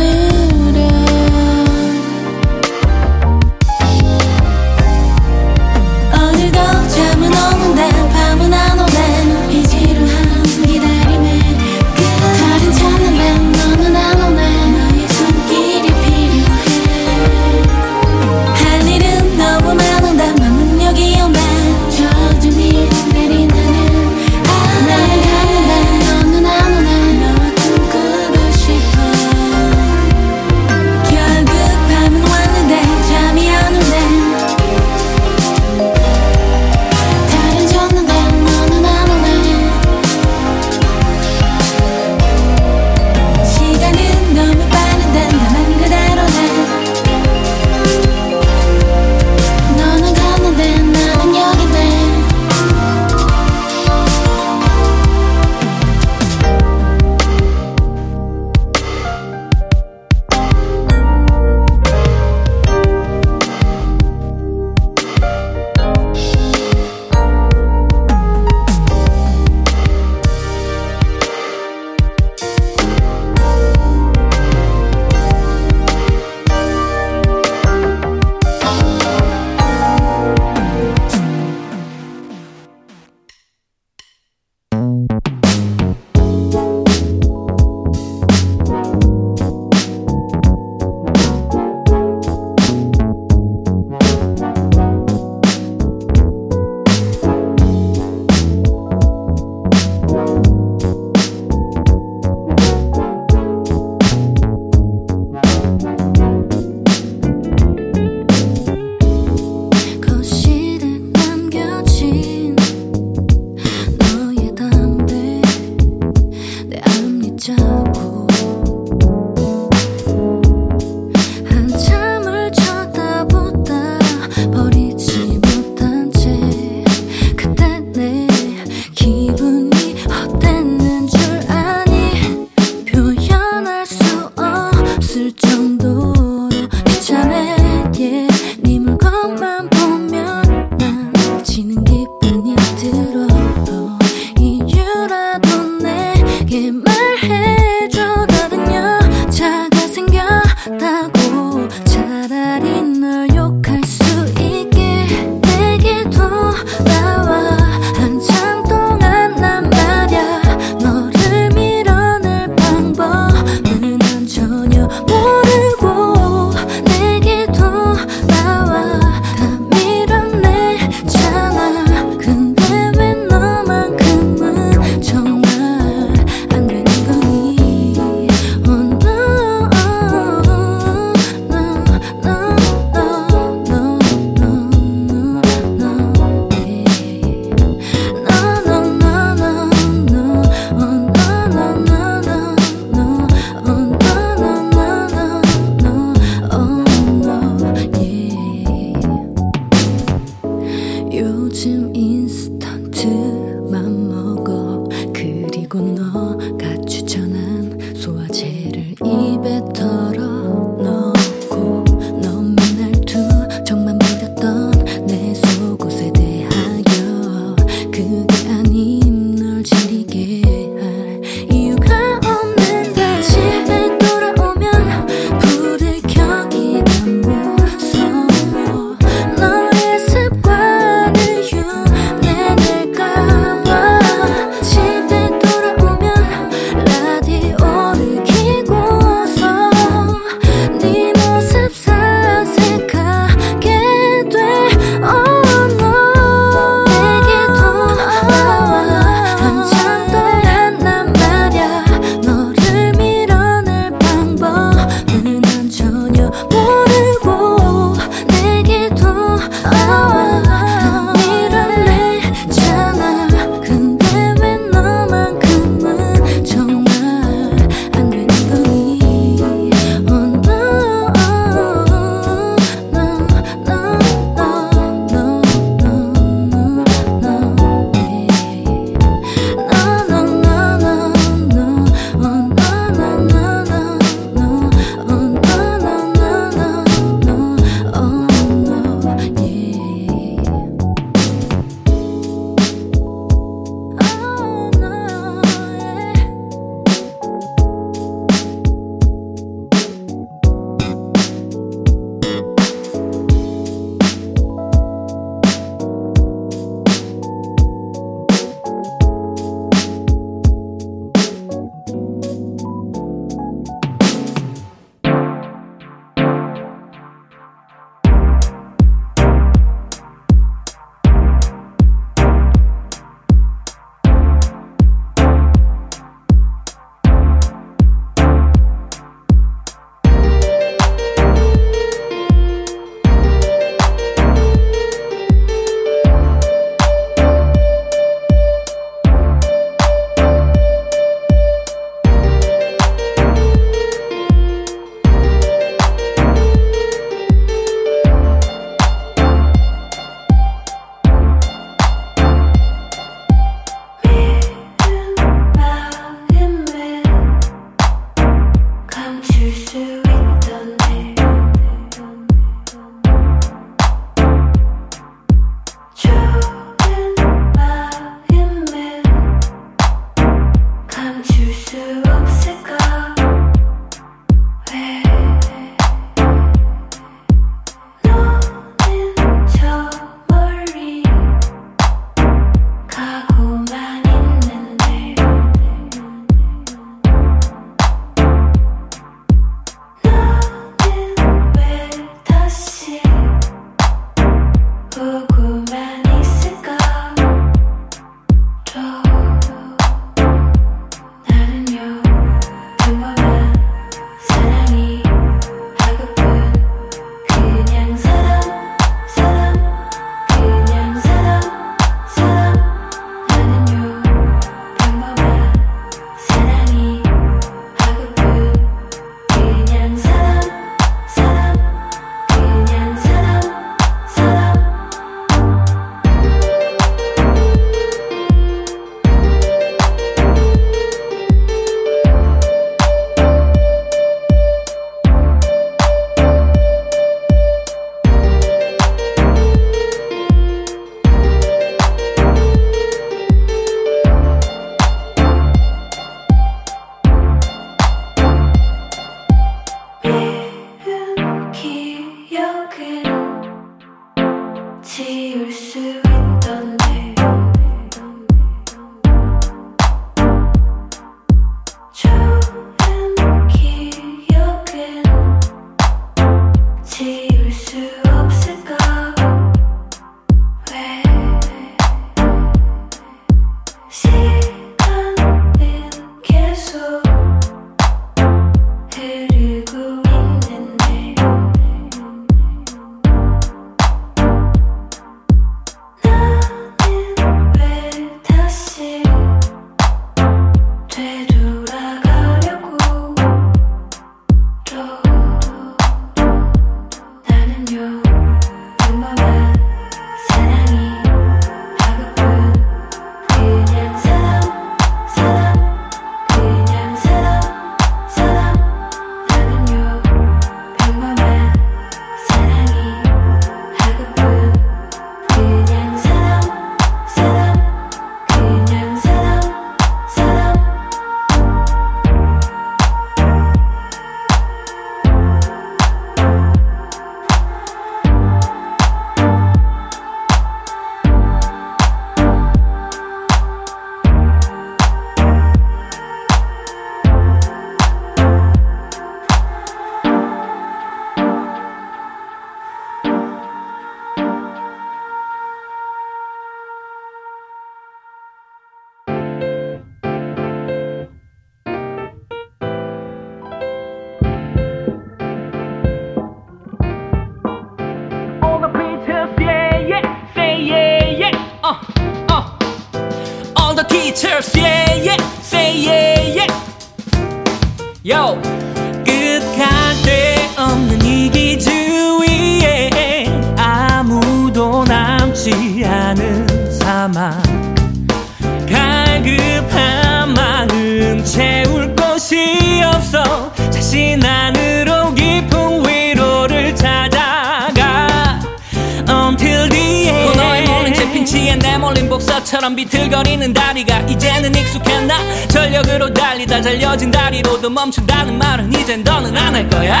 멈춘다는 597.86 598.38
말은 598.38 598.72
이젠 598.72 599.04
더는 599.04 599.36
안 599.36 599.54
할 599.54 599.68
거야. 599.70 600.00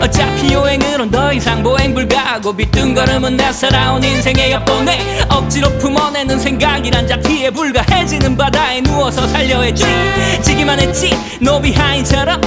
어차피 0.00 0.52
요행으론 0.52 1.10
더 1.10 1.32
이상 1.32 1.62
보행 1.62 1.92
불가하고 1.92 2.54
비뚱거름은 2.54 3.36
내 3.36 3.52
살아온 3.52 4.02
인생의 4.02 4.52
엿보내. 4.52 5.26
억지로 5.28 5.68
품어내는 5.78 6.38
생각이란 6.38 7.06
잡티에 7.08 7.50
불과해지는 7.50 8.36
바다에 8.36 8.80
누워서 8.82 9.26
살려 9.26 9.62
했지. 9.62 9.84
지기만 10.42 10.78
했지 10.80 11.18
노비하인처럼 11.40 12.40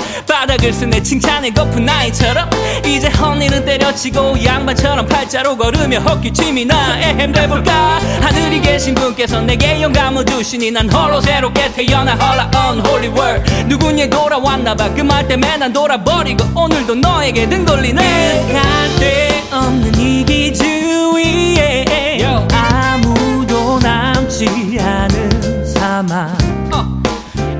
바닥을 0.47 0.71
쓴내 0.71 1.03
칭찬에 1.03 1.49
거푼 1.49 1.83
나이처럼. 1.85 2.49
이제 2.85 3.09
헛일은 3.09 3.65
때려치고 3.65 4.41
양반처럼 4.43 5.05
팔자로 5.05 5.57
걸으며 5.57 5.99
헛기침이 5.99 6.63
나 6.63 6.97
에헴대볼까 6.99 7.99
하늘이 8.21 8.61
계신 8.61 8.95
분께서 8.95 9.41
내게 9.41 9.81
영감을 9.81 10.25
주시니 10.25 10.71
난 10.71 10.89
홀로 10.89 11.19
새롭게 11.19 11.73
태어나 11.73 12.15
헐라 12.15 12.49
unholy 12.55 13.09
world. 13.09 13.65
누군예 13.67 14.09
돌아왔나봐. 14.09 14.93
그 14.93 15.01
말 15.01 15.27
때문에 15.27 15.57
난 15.57 15.73
돌아버리고 15.73 16.45
오늘도 16.55 16.95
너에게 16.95 17.47
등 17.49 17.65
돌리네. 17.65 18.47
갈데 18.53 19.43
없는 19.51 19.99
이기 19.99 20.53
주위에 20.53 22.25
아무도 22.53 23.79
남지 23.79 24.77
않은 24.79 25.65
사막. 25.65 26.37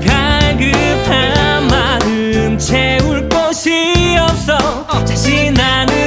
갈급한 0.05 1.33
마음 1.33 1.36
채울 2.67 3.29
곳이 3.29 4.17
없어. 4.19 4.57
자신 5.05 5.57
안으 5.57 6.06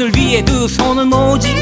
돈을 0.00 0.16
위해 0.16 0.42
두 0.42 0.66
손을 0.66 1.04
모지. 1.04 1.54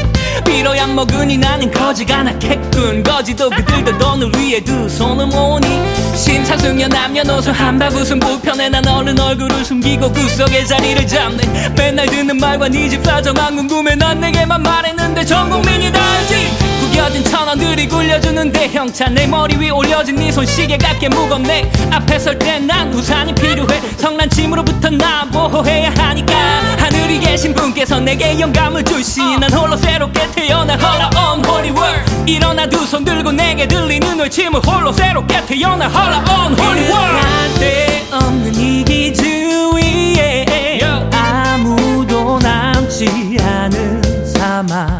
빌어야 0.45 0.87
먹으니 0.87 1.37
나는 1.37 1.69
거지가 1.69 2.23
낳겠군. 2.23 3.03
거지도 3.03 3.49
그들도 3.49 3.97
돈을 3.97 4.31
위해 4.37 4.61
두 4.63 4.87
손을 4.87 5.27
모으니. 5.27 5.67
심사숙녀 6.15 6.87
남녀노소 6.87 7.51
한바구음 7.51 8.19
불편해. 8.19 8.69
난 8.69 8.87
얼른 8.87 9.19
얼굴을 9.19 9.65
숨기고 9.65 10.13
구석에 10.13 10.63
자리를 10.63 11.05
잡네. 11.05 11.73
맨날 11.77 12.05
듣는 12.07 12.37
말과 12.37 12.69
네집 12.69 13.03
사정안 13.03 13.57
궁금해. 13.57 13.95
난 13.95 14.21
내게만 14.21 14.63
말했는데 14.63 15.25
전 15.25 15.49
국민이 15.49 15.91
다 15.91 15.99
알지. 16.01 16.69
구겨진 16.79 17.25
천원들이 17.25 17.89
굴려주는데 17.89 18.69
형차. 18.69 19.09
내 19.09 19.27
머리 19.27 19.59
위 19.59 19.69
올려진 19.69 20.15
네 20.15 20.31
손시계 20.31 20.77
같게 20.77 21.09
무겁네. 21.09 21.69
앞에 21.91 22.17
설 22.17 22.39
때 22.39 22.57
난 22.59 22.93
우산이 22.93 23.35
필요해. 23.35 23.81
성난침으로 23.97 24.63
부터 24.79 24.89
나 24.91 25.25
보호해야 25.25 25.91
하니까. 25.97 26.33
하늘이 26.77 27.19
계신 27.19 27.53
분께서 27.53 27.99
내게 27.99 28.39
영감을 28.39 28.83
주시니 28.83 29.37
난 29.37 29.51
홀로 29.51 29.75
새롭게 29.75 30.31
태어나 30.31 30.75
홀라 30.75 31.09
unholy 31.33 31.71
world. 31.71 32.31
일어나 32.31 32.65
두 32.67 32.85
손 32.85 33.03
들고 33.03 33.31
내게 33.33 33.67
들리는 33.67 34.17
외침을 34.19 34.61
홀로 34.65 34.91
새롭게 34.93 35.45
태어나 35.45 35.87
홀라 35.87 36.23
unholy 36.29 36.85
world. 36.89 37.19
갈데 37.59 38.07
없는 38.11 38.55
이기 38.55 39.13
주위에 39.13 40.79
아무도 41.11 42.39
남지 42.39 43.37
않은 43.41 44.01
사막 44.25 44.97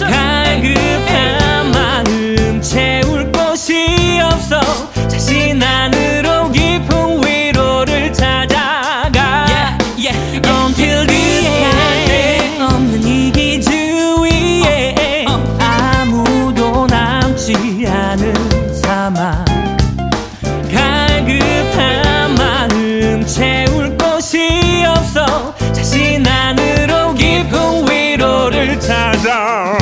갈급한 0.00 1.70
마음 1.72 2.60
채울 2.62 3.30
곳이 3.32 4.20
없어. 4.22 4.60
자신 5.08 5.62
안으로 5.62 6.50
깊은 6.52 7.21
안 29.30 29.81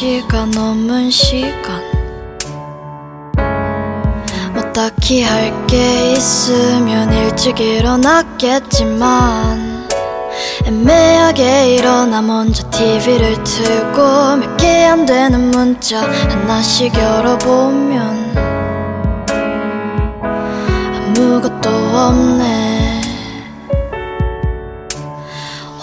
시가 0.00 0.46
넘은 0.46 1.10
시간. 1.10 1.82
뭐 4.54 4.62
딱히 4.72 5.20
할 5.22 5.52
게 5.66 6.12
있으면 6.12 7.12
일찍 7.12 7.60
일어났겠지만 7.60 8.88
애매하게 10.64 11.74
일어나 11.74 12.22
먼저 12.22 12.66
TV를 12.70 13.44
틀고 13.44 14.36
몇 14.36 14.56
개 14.56 14.86
안 14.86 15.04
되는 15.04 15.50
문자 15.50 16.00
하나씩 16.00 16.94
열어보면 16.94 18.32
아무것도 20.96 21.68
없네. 21.68 23.02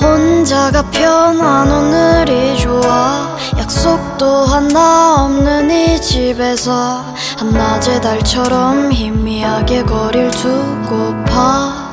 혼자가 0.01 0.89
편한 0.89 1.71
오늘이 1.71 2.57
좋아 2.57 3.36
약속도 3.67 4.45
하나 4.45 5.25
없는 5.25 5.69
이 5.69 5.99
집에서 5.99 7.03
한낮의 7.37 8.01
달처럼 8.01 8.93
희미하게 8.93 9.83
거리를 9.83 10.31
두고파 10.31 11.87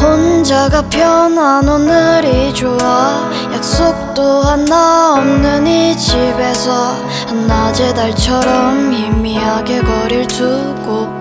혼자가 0.00 0.88
편한 0.88 1.68
오늘이 1.68 2.54
좋아. 2.54 3.30
약속도 3.52 4.40
하나 4.40 5.16
없는 5.18 5.66
이 5.66 5.94
집에서 5.98 6.96
한낮의 7.26 7.94
달처럼 7.94 8.94
희미하게 8.94 9.82
거리를 9.82 10.26
두고 10.26 11.13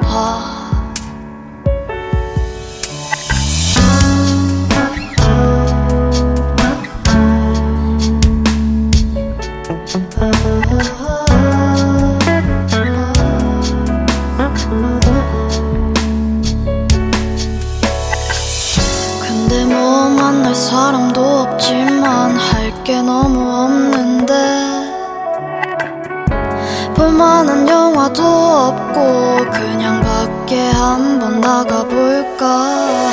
볼만한 27.04 27.68
영화도 27.68 28.24
없고 28.24 29.36
그냥 29.52 30.00
밖에 30.02 30.70
한번 30.72 31.42
나가볼까? 31.42 33.12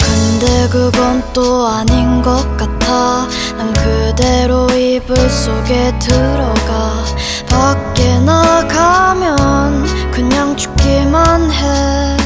근데 0.00 0.68
그건 0.70 1.24
또 1.32 1.66
아닌 1.66 2.22
것 2.22 2.56
같아. 2.56 3.26
난 3.56 3.72
그대로 3.72 4.68
이불 4.70 5.16
속에 5.28 5.92
들어가. 5.98 7.04
밖에 7.50 8.20
나가면 8.20 10.12
그냥 10.12 10.56
죽기만 10.56 11.50
해. 11.50 12.16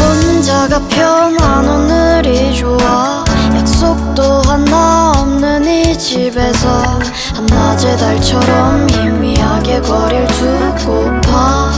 혼자가 0.00 0.80
편한 0.88 1.68
오늘이 1.68 2.56
좋아. 2.56 3.22
약속도 3.54 4.40
하나 4.46 5.12
없는 5.14 5.66
이 5.66 5.98
집에서 5.98 7.03
한낮의 7.84 7.98
달처럼 7.98 8.86
희미하게 8.88 9.80
거리를 9.82 10.26
두고파 10.28 11.70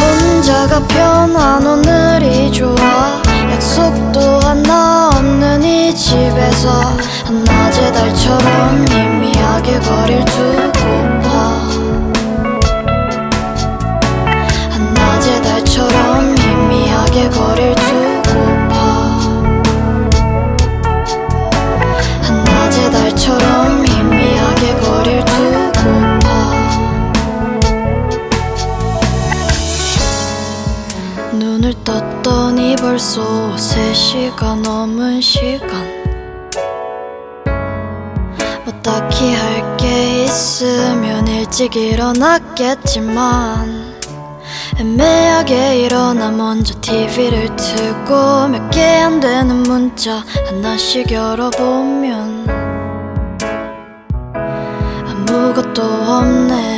혼자가 0.00 0.80
편한 0.88 1.64
오늘이 1.64 2.50
좋아. 2.50 3.22
약속도 3.52 4.40
하나 4.40 5.10
없는 5.14 5.62
이 5.62 5.94
집에서 5.94 6.70
한낮의 7.24 7.92
달처럼 7.92 8.84
희미하게 8.88 9.78
거리를 9.78 10.24
두고파 10.24 11.28
한낮의 14.70 15.42
달처럼 15.42 16.36
희미하게 16.36 17.28
거리를 17.30 17.81
벌써 32.82 33.22
3시가 33.54 34.60
넘은 34.60 35.20
시간. 35.20 35.86
뭐 38.64 38.74
딱히 38.82 39.32
할 39.34 39.62
게 39.76 40.24
있으면 40.24 41.26
일찍 41.26 41.74
일어났겠지만 41.76 43.20
애매하게 44.78 45.84
일어나 45.84 46.30
먼저 46.30 46.74
TV를 46.80 47.54
틀고 47.56 48.48
몇 48.48 48.70
개 48.70 48.80
안 49.00 49.18
되는 49.20 49.62
문자 49.62 50.22
하나씩 50.46 51.10
열어보면 51.10 52.46
아무것도 55.08 55.82
없네 55.82 56.71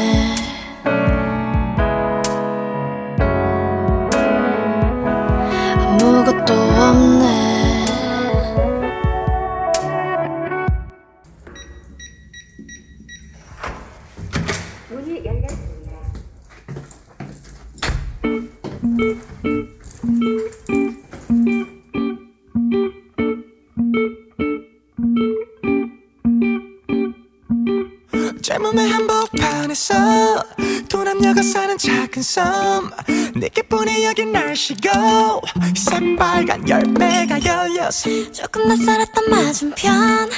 한복판에서 29.44 30.44
도남녀가 30.88 31.42
사는 31.42 31.76
작은 31.76 32.22
섬. 32.22 32.90
내게뿐이 33.36 34.04
여긴 34.04 34.32
날씨고 34.32 35.42
새빨간 35.76 36.68
열매가 36.68 37.44
열렸어 37.44 38.32
조금 38.32 38.68
낯설었던 38.68 39.30
맞은편. 39.30 40.30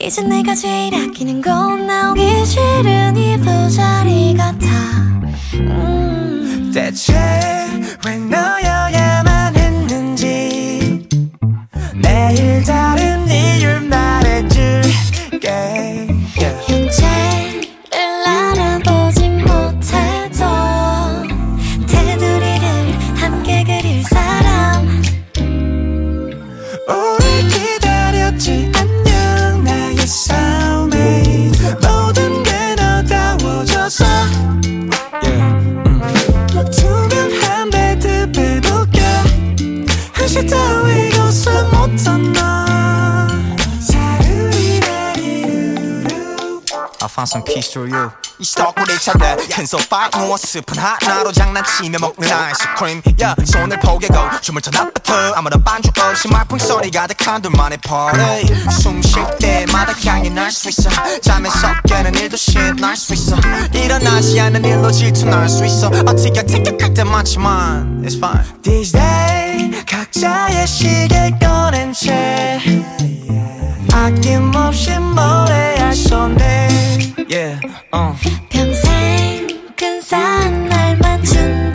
이제 0.00 0.22
내가 0.22 0.54
제일 0.54 0.94
아끼는 0.94 1.40
건 1.40 1.86
나오기 1.86 2.44
싫은 2.44 3.16
이 3.16 3.38
부자리 3.38 4.34
같아. 4.36 4.66
음. 5.54 6.70
대체 6.74 7.14
왜 8.06 8.18
너 8.18 8.59
I 47.20 47.22
found 47.22 47.28
some 47.28 47.44
keys 47.44 47.68
to 47.72 47.82
you 47.84 48.10
이 48.38 48.44
스토커를 48.44 48.98
찾아 48.98 49.36
큰 49.36 49.66
소파에 49.66 50.08
누워 50.10 50.38
스푼 50.38 50.78
하나로 50.78 51.30
장난치며 51.30 51.98
먹는 51.98 52.32
아이스크림. 52.32 53.02
yeah, 53.20 53.34
손을 53.44 53.78
포개고 53.80 54.14
춤을 54.40 54.62
춰 54.62 54.70
낮부터 54.70 55.34
아무런 55.34 55.62
반주 55.62 55.90
없이 56.00 56.28
말풍 56.28 56.58
소리 56.58 56.90
가득한 56.90 57.42
둘만의 57.42 57.78
party 57.82 58.46
숨 58.70 59.02
쉴 59.02 59.22
때마다 59.38 59.92
향이 59.92 60.30
날 60.30 60.50
수 60.50 60.70
있어. 60.70 60.88
잠에서 61.20 61.74
깨는 61.86 62.14
일도 62.14 62.36
신날수 62.38 63.12
있어. 63.12 63.36
일어나지 63.74 64.40
않는 64.40 64.64
일로 64.64 64.90
질투날 64.90 65.46
수 65.48 65.66
있어. 65.66 65.88
어떻게 65.88 66.42
티격할 66.42 66.94
때 66.94 67.04
많지만. 67.04 68.02
It's 68.02 68.16
fine. 68.16 68.42
These 68.62 68.92
days 68.98 69.84
각자의 69.84 70.66
시계 70.66 71.30
꺼낸 71.38 71.92
채 71.92 72.58
아낌없이 73.92 74.90
노래할 74.98 75.94
손에 75.94 76.68
Yeah, 77.28 77.60
uh. 77.92 78.12
평생 78.48 79.46
근사한 79.76 80.68
날 80.68 80.96
불안 80.96 81.69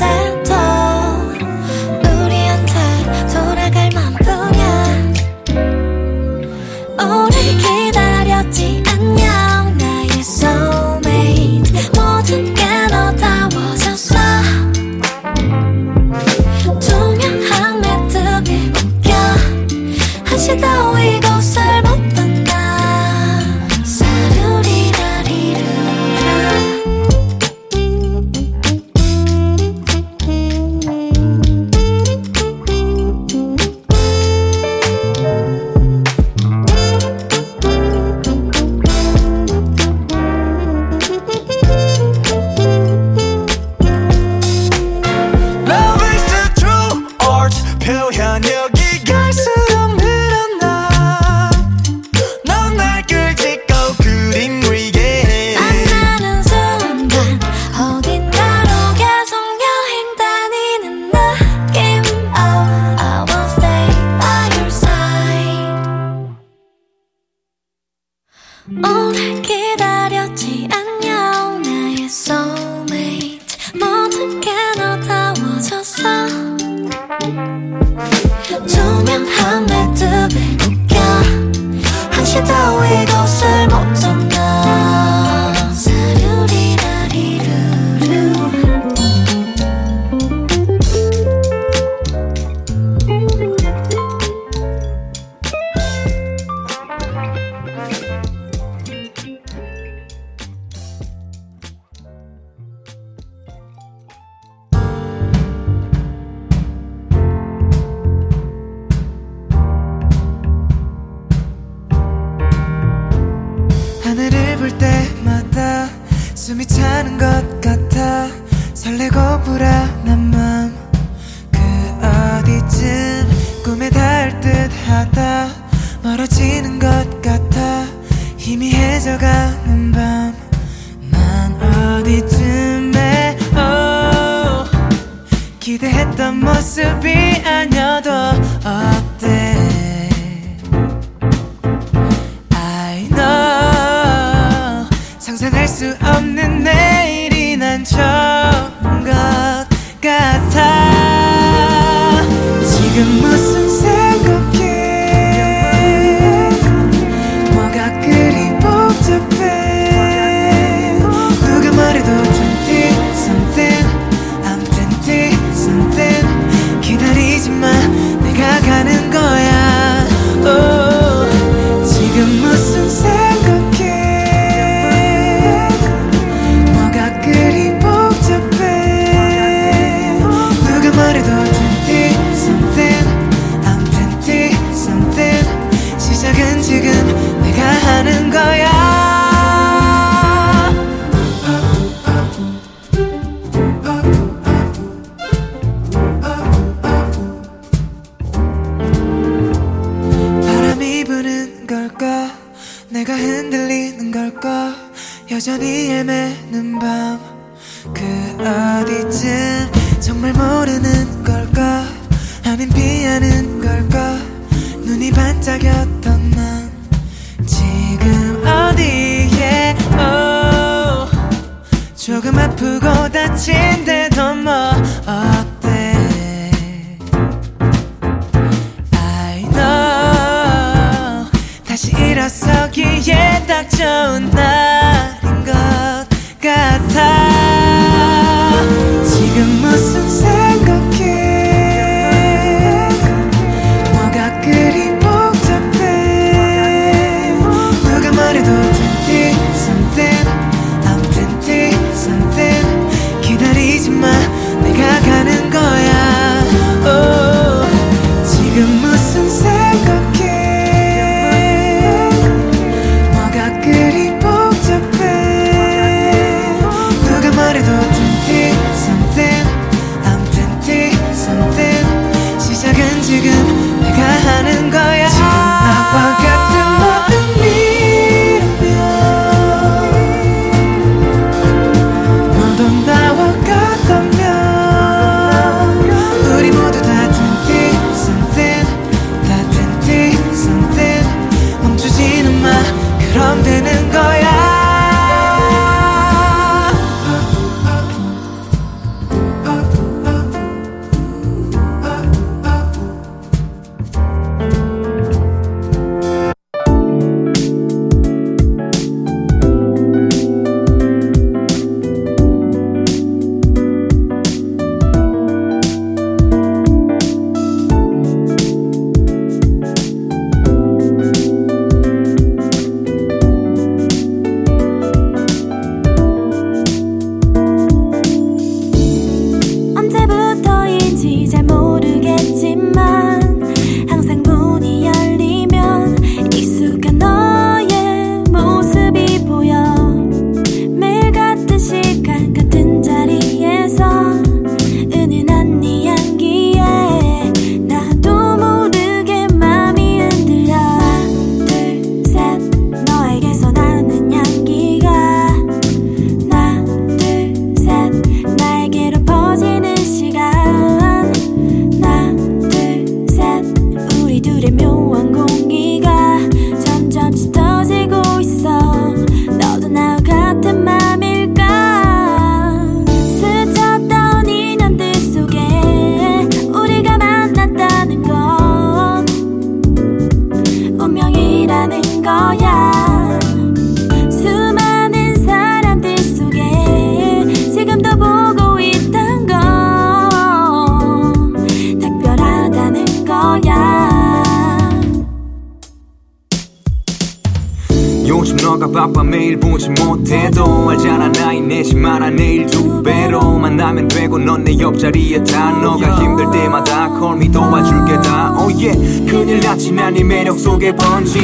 걸미 407.06 407.32
도와줄게 407.32 408.02
다 408.02 408.36
oh 408.36 408.52
yeah. 408.52 409.06
큰일 409.06 409.40
났지만 409.40 409.94
네 409.94 410.04
매력 410.04 410.40
속에 410.40 410.76
번지. 410.76 411.20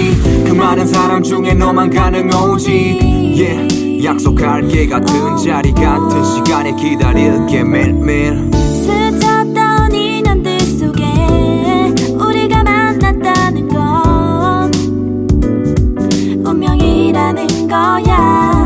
그 0.45 0.51
많은 0.53 0.85
사람 0.85 1.23
중에 1.23 1.55
너만 1.55 1.89
가능 1.89 2.29
오지. 2.29 3.35
Yeah. 3.35 4.05
약속할게 4.05 4.87
같은 4.87 5.37
자리 5.37 5.71
같은 5.71 6.23
시간에 6.23 6.75
기다릴게. 6.75 7.63
매일매일. 7.63 8.51
스쳤던 8.51 9.91
인연들 9.91 10.59
우리가 12.19 12.63
만났다는 12.63 13.67
건 13.67 14.71
운명이라는 16.45 17.67
거야. 17.67 18.60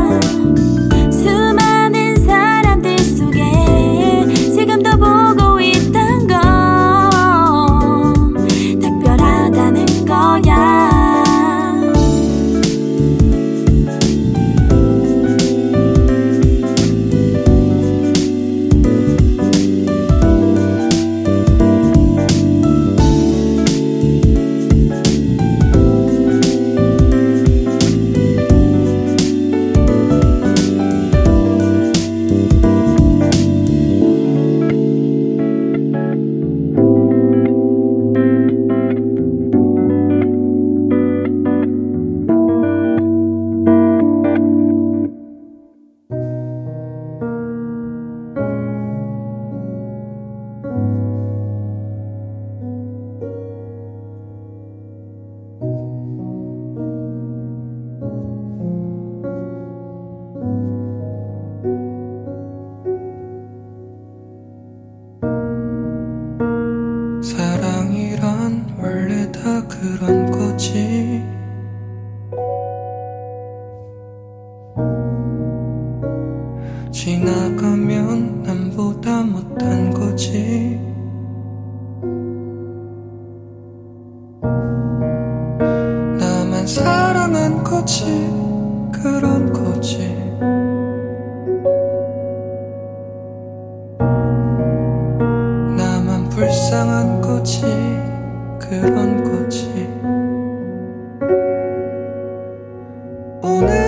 오늘 103.42 103.85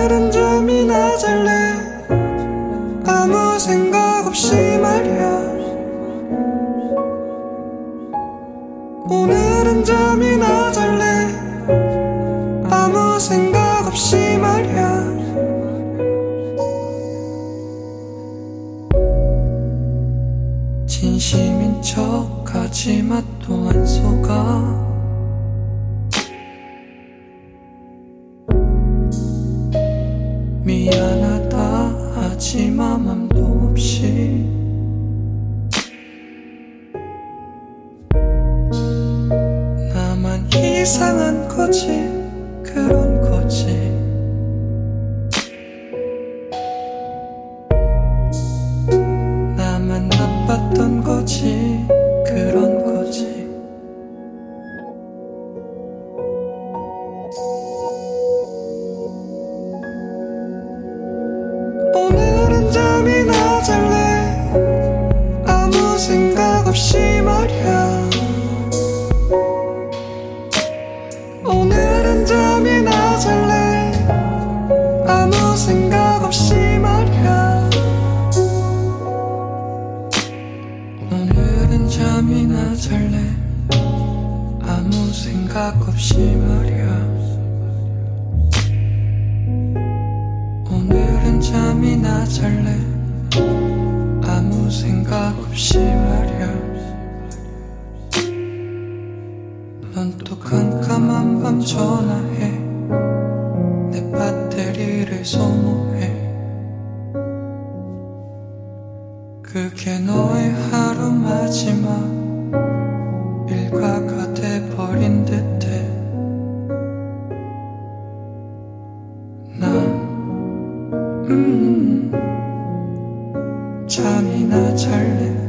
잠이나 123.89 124.76
잘래? 124.76 125.47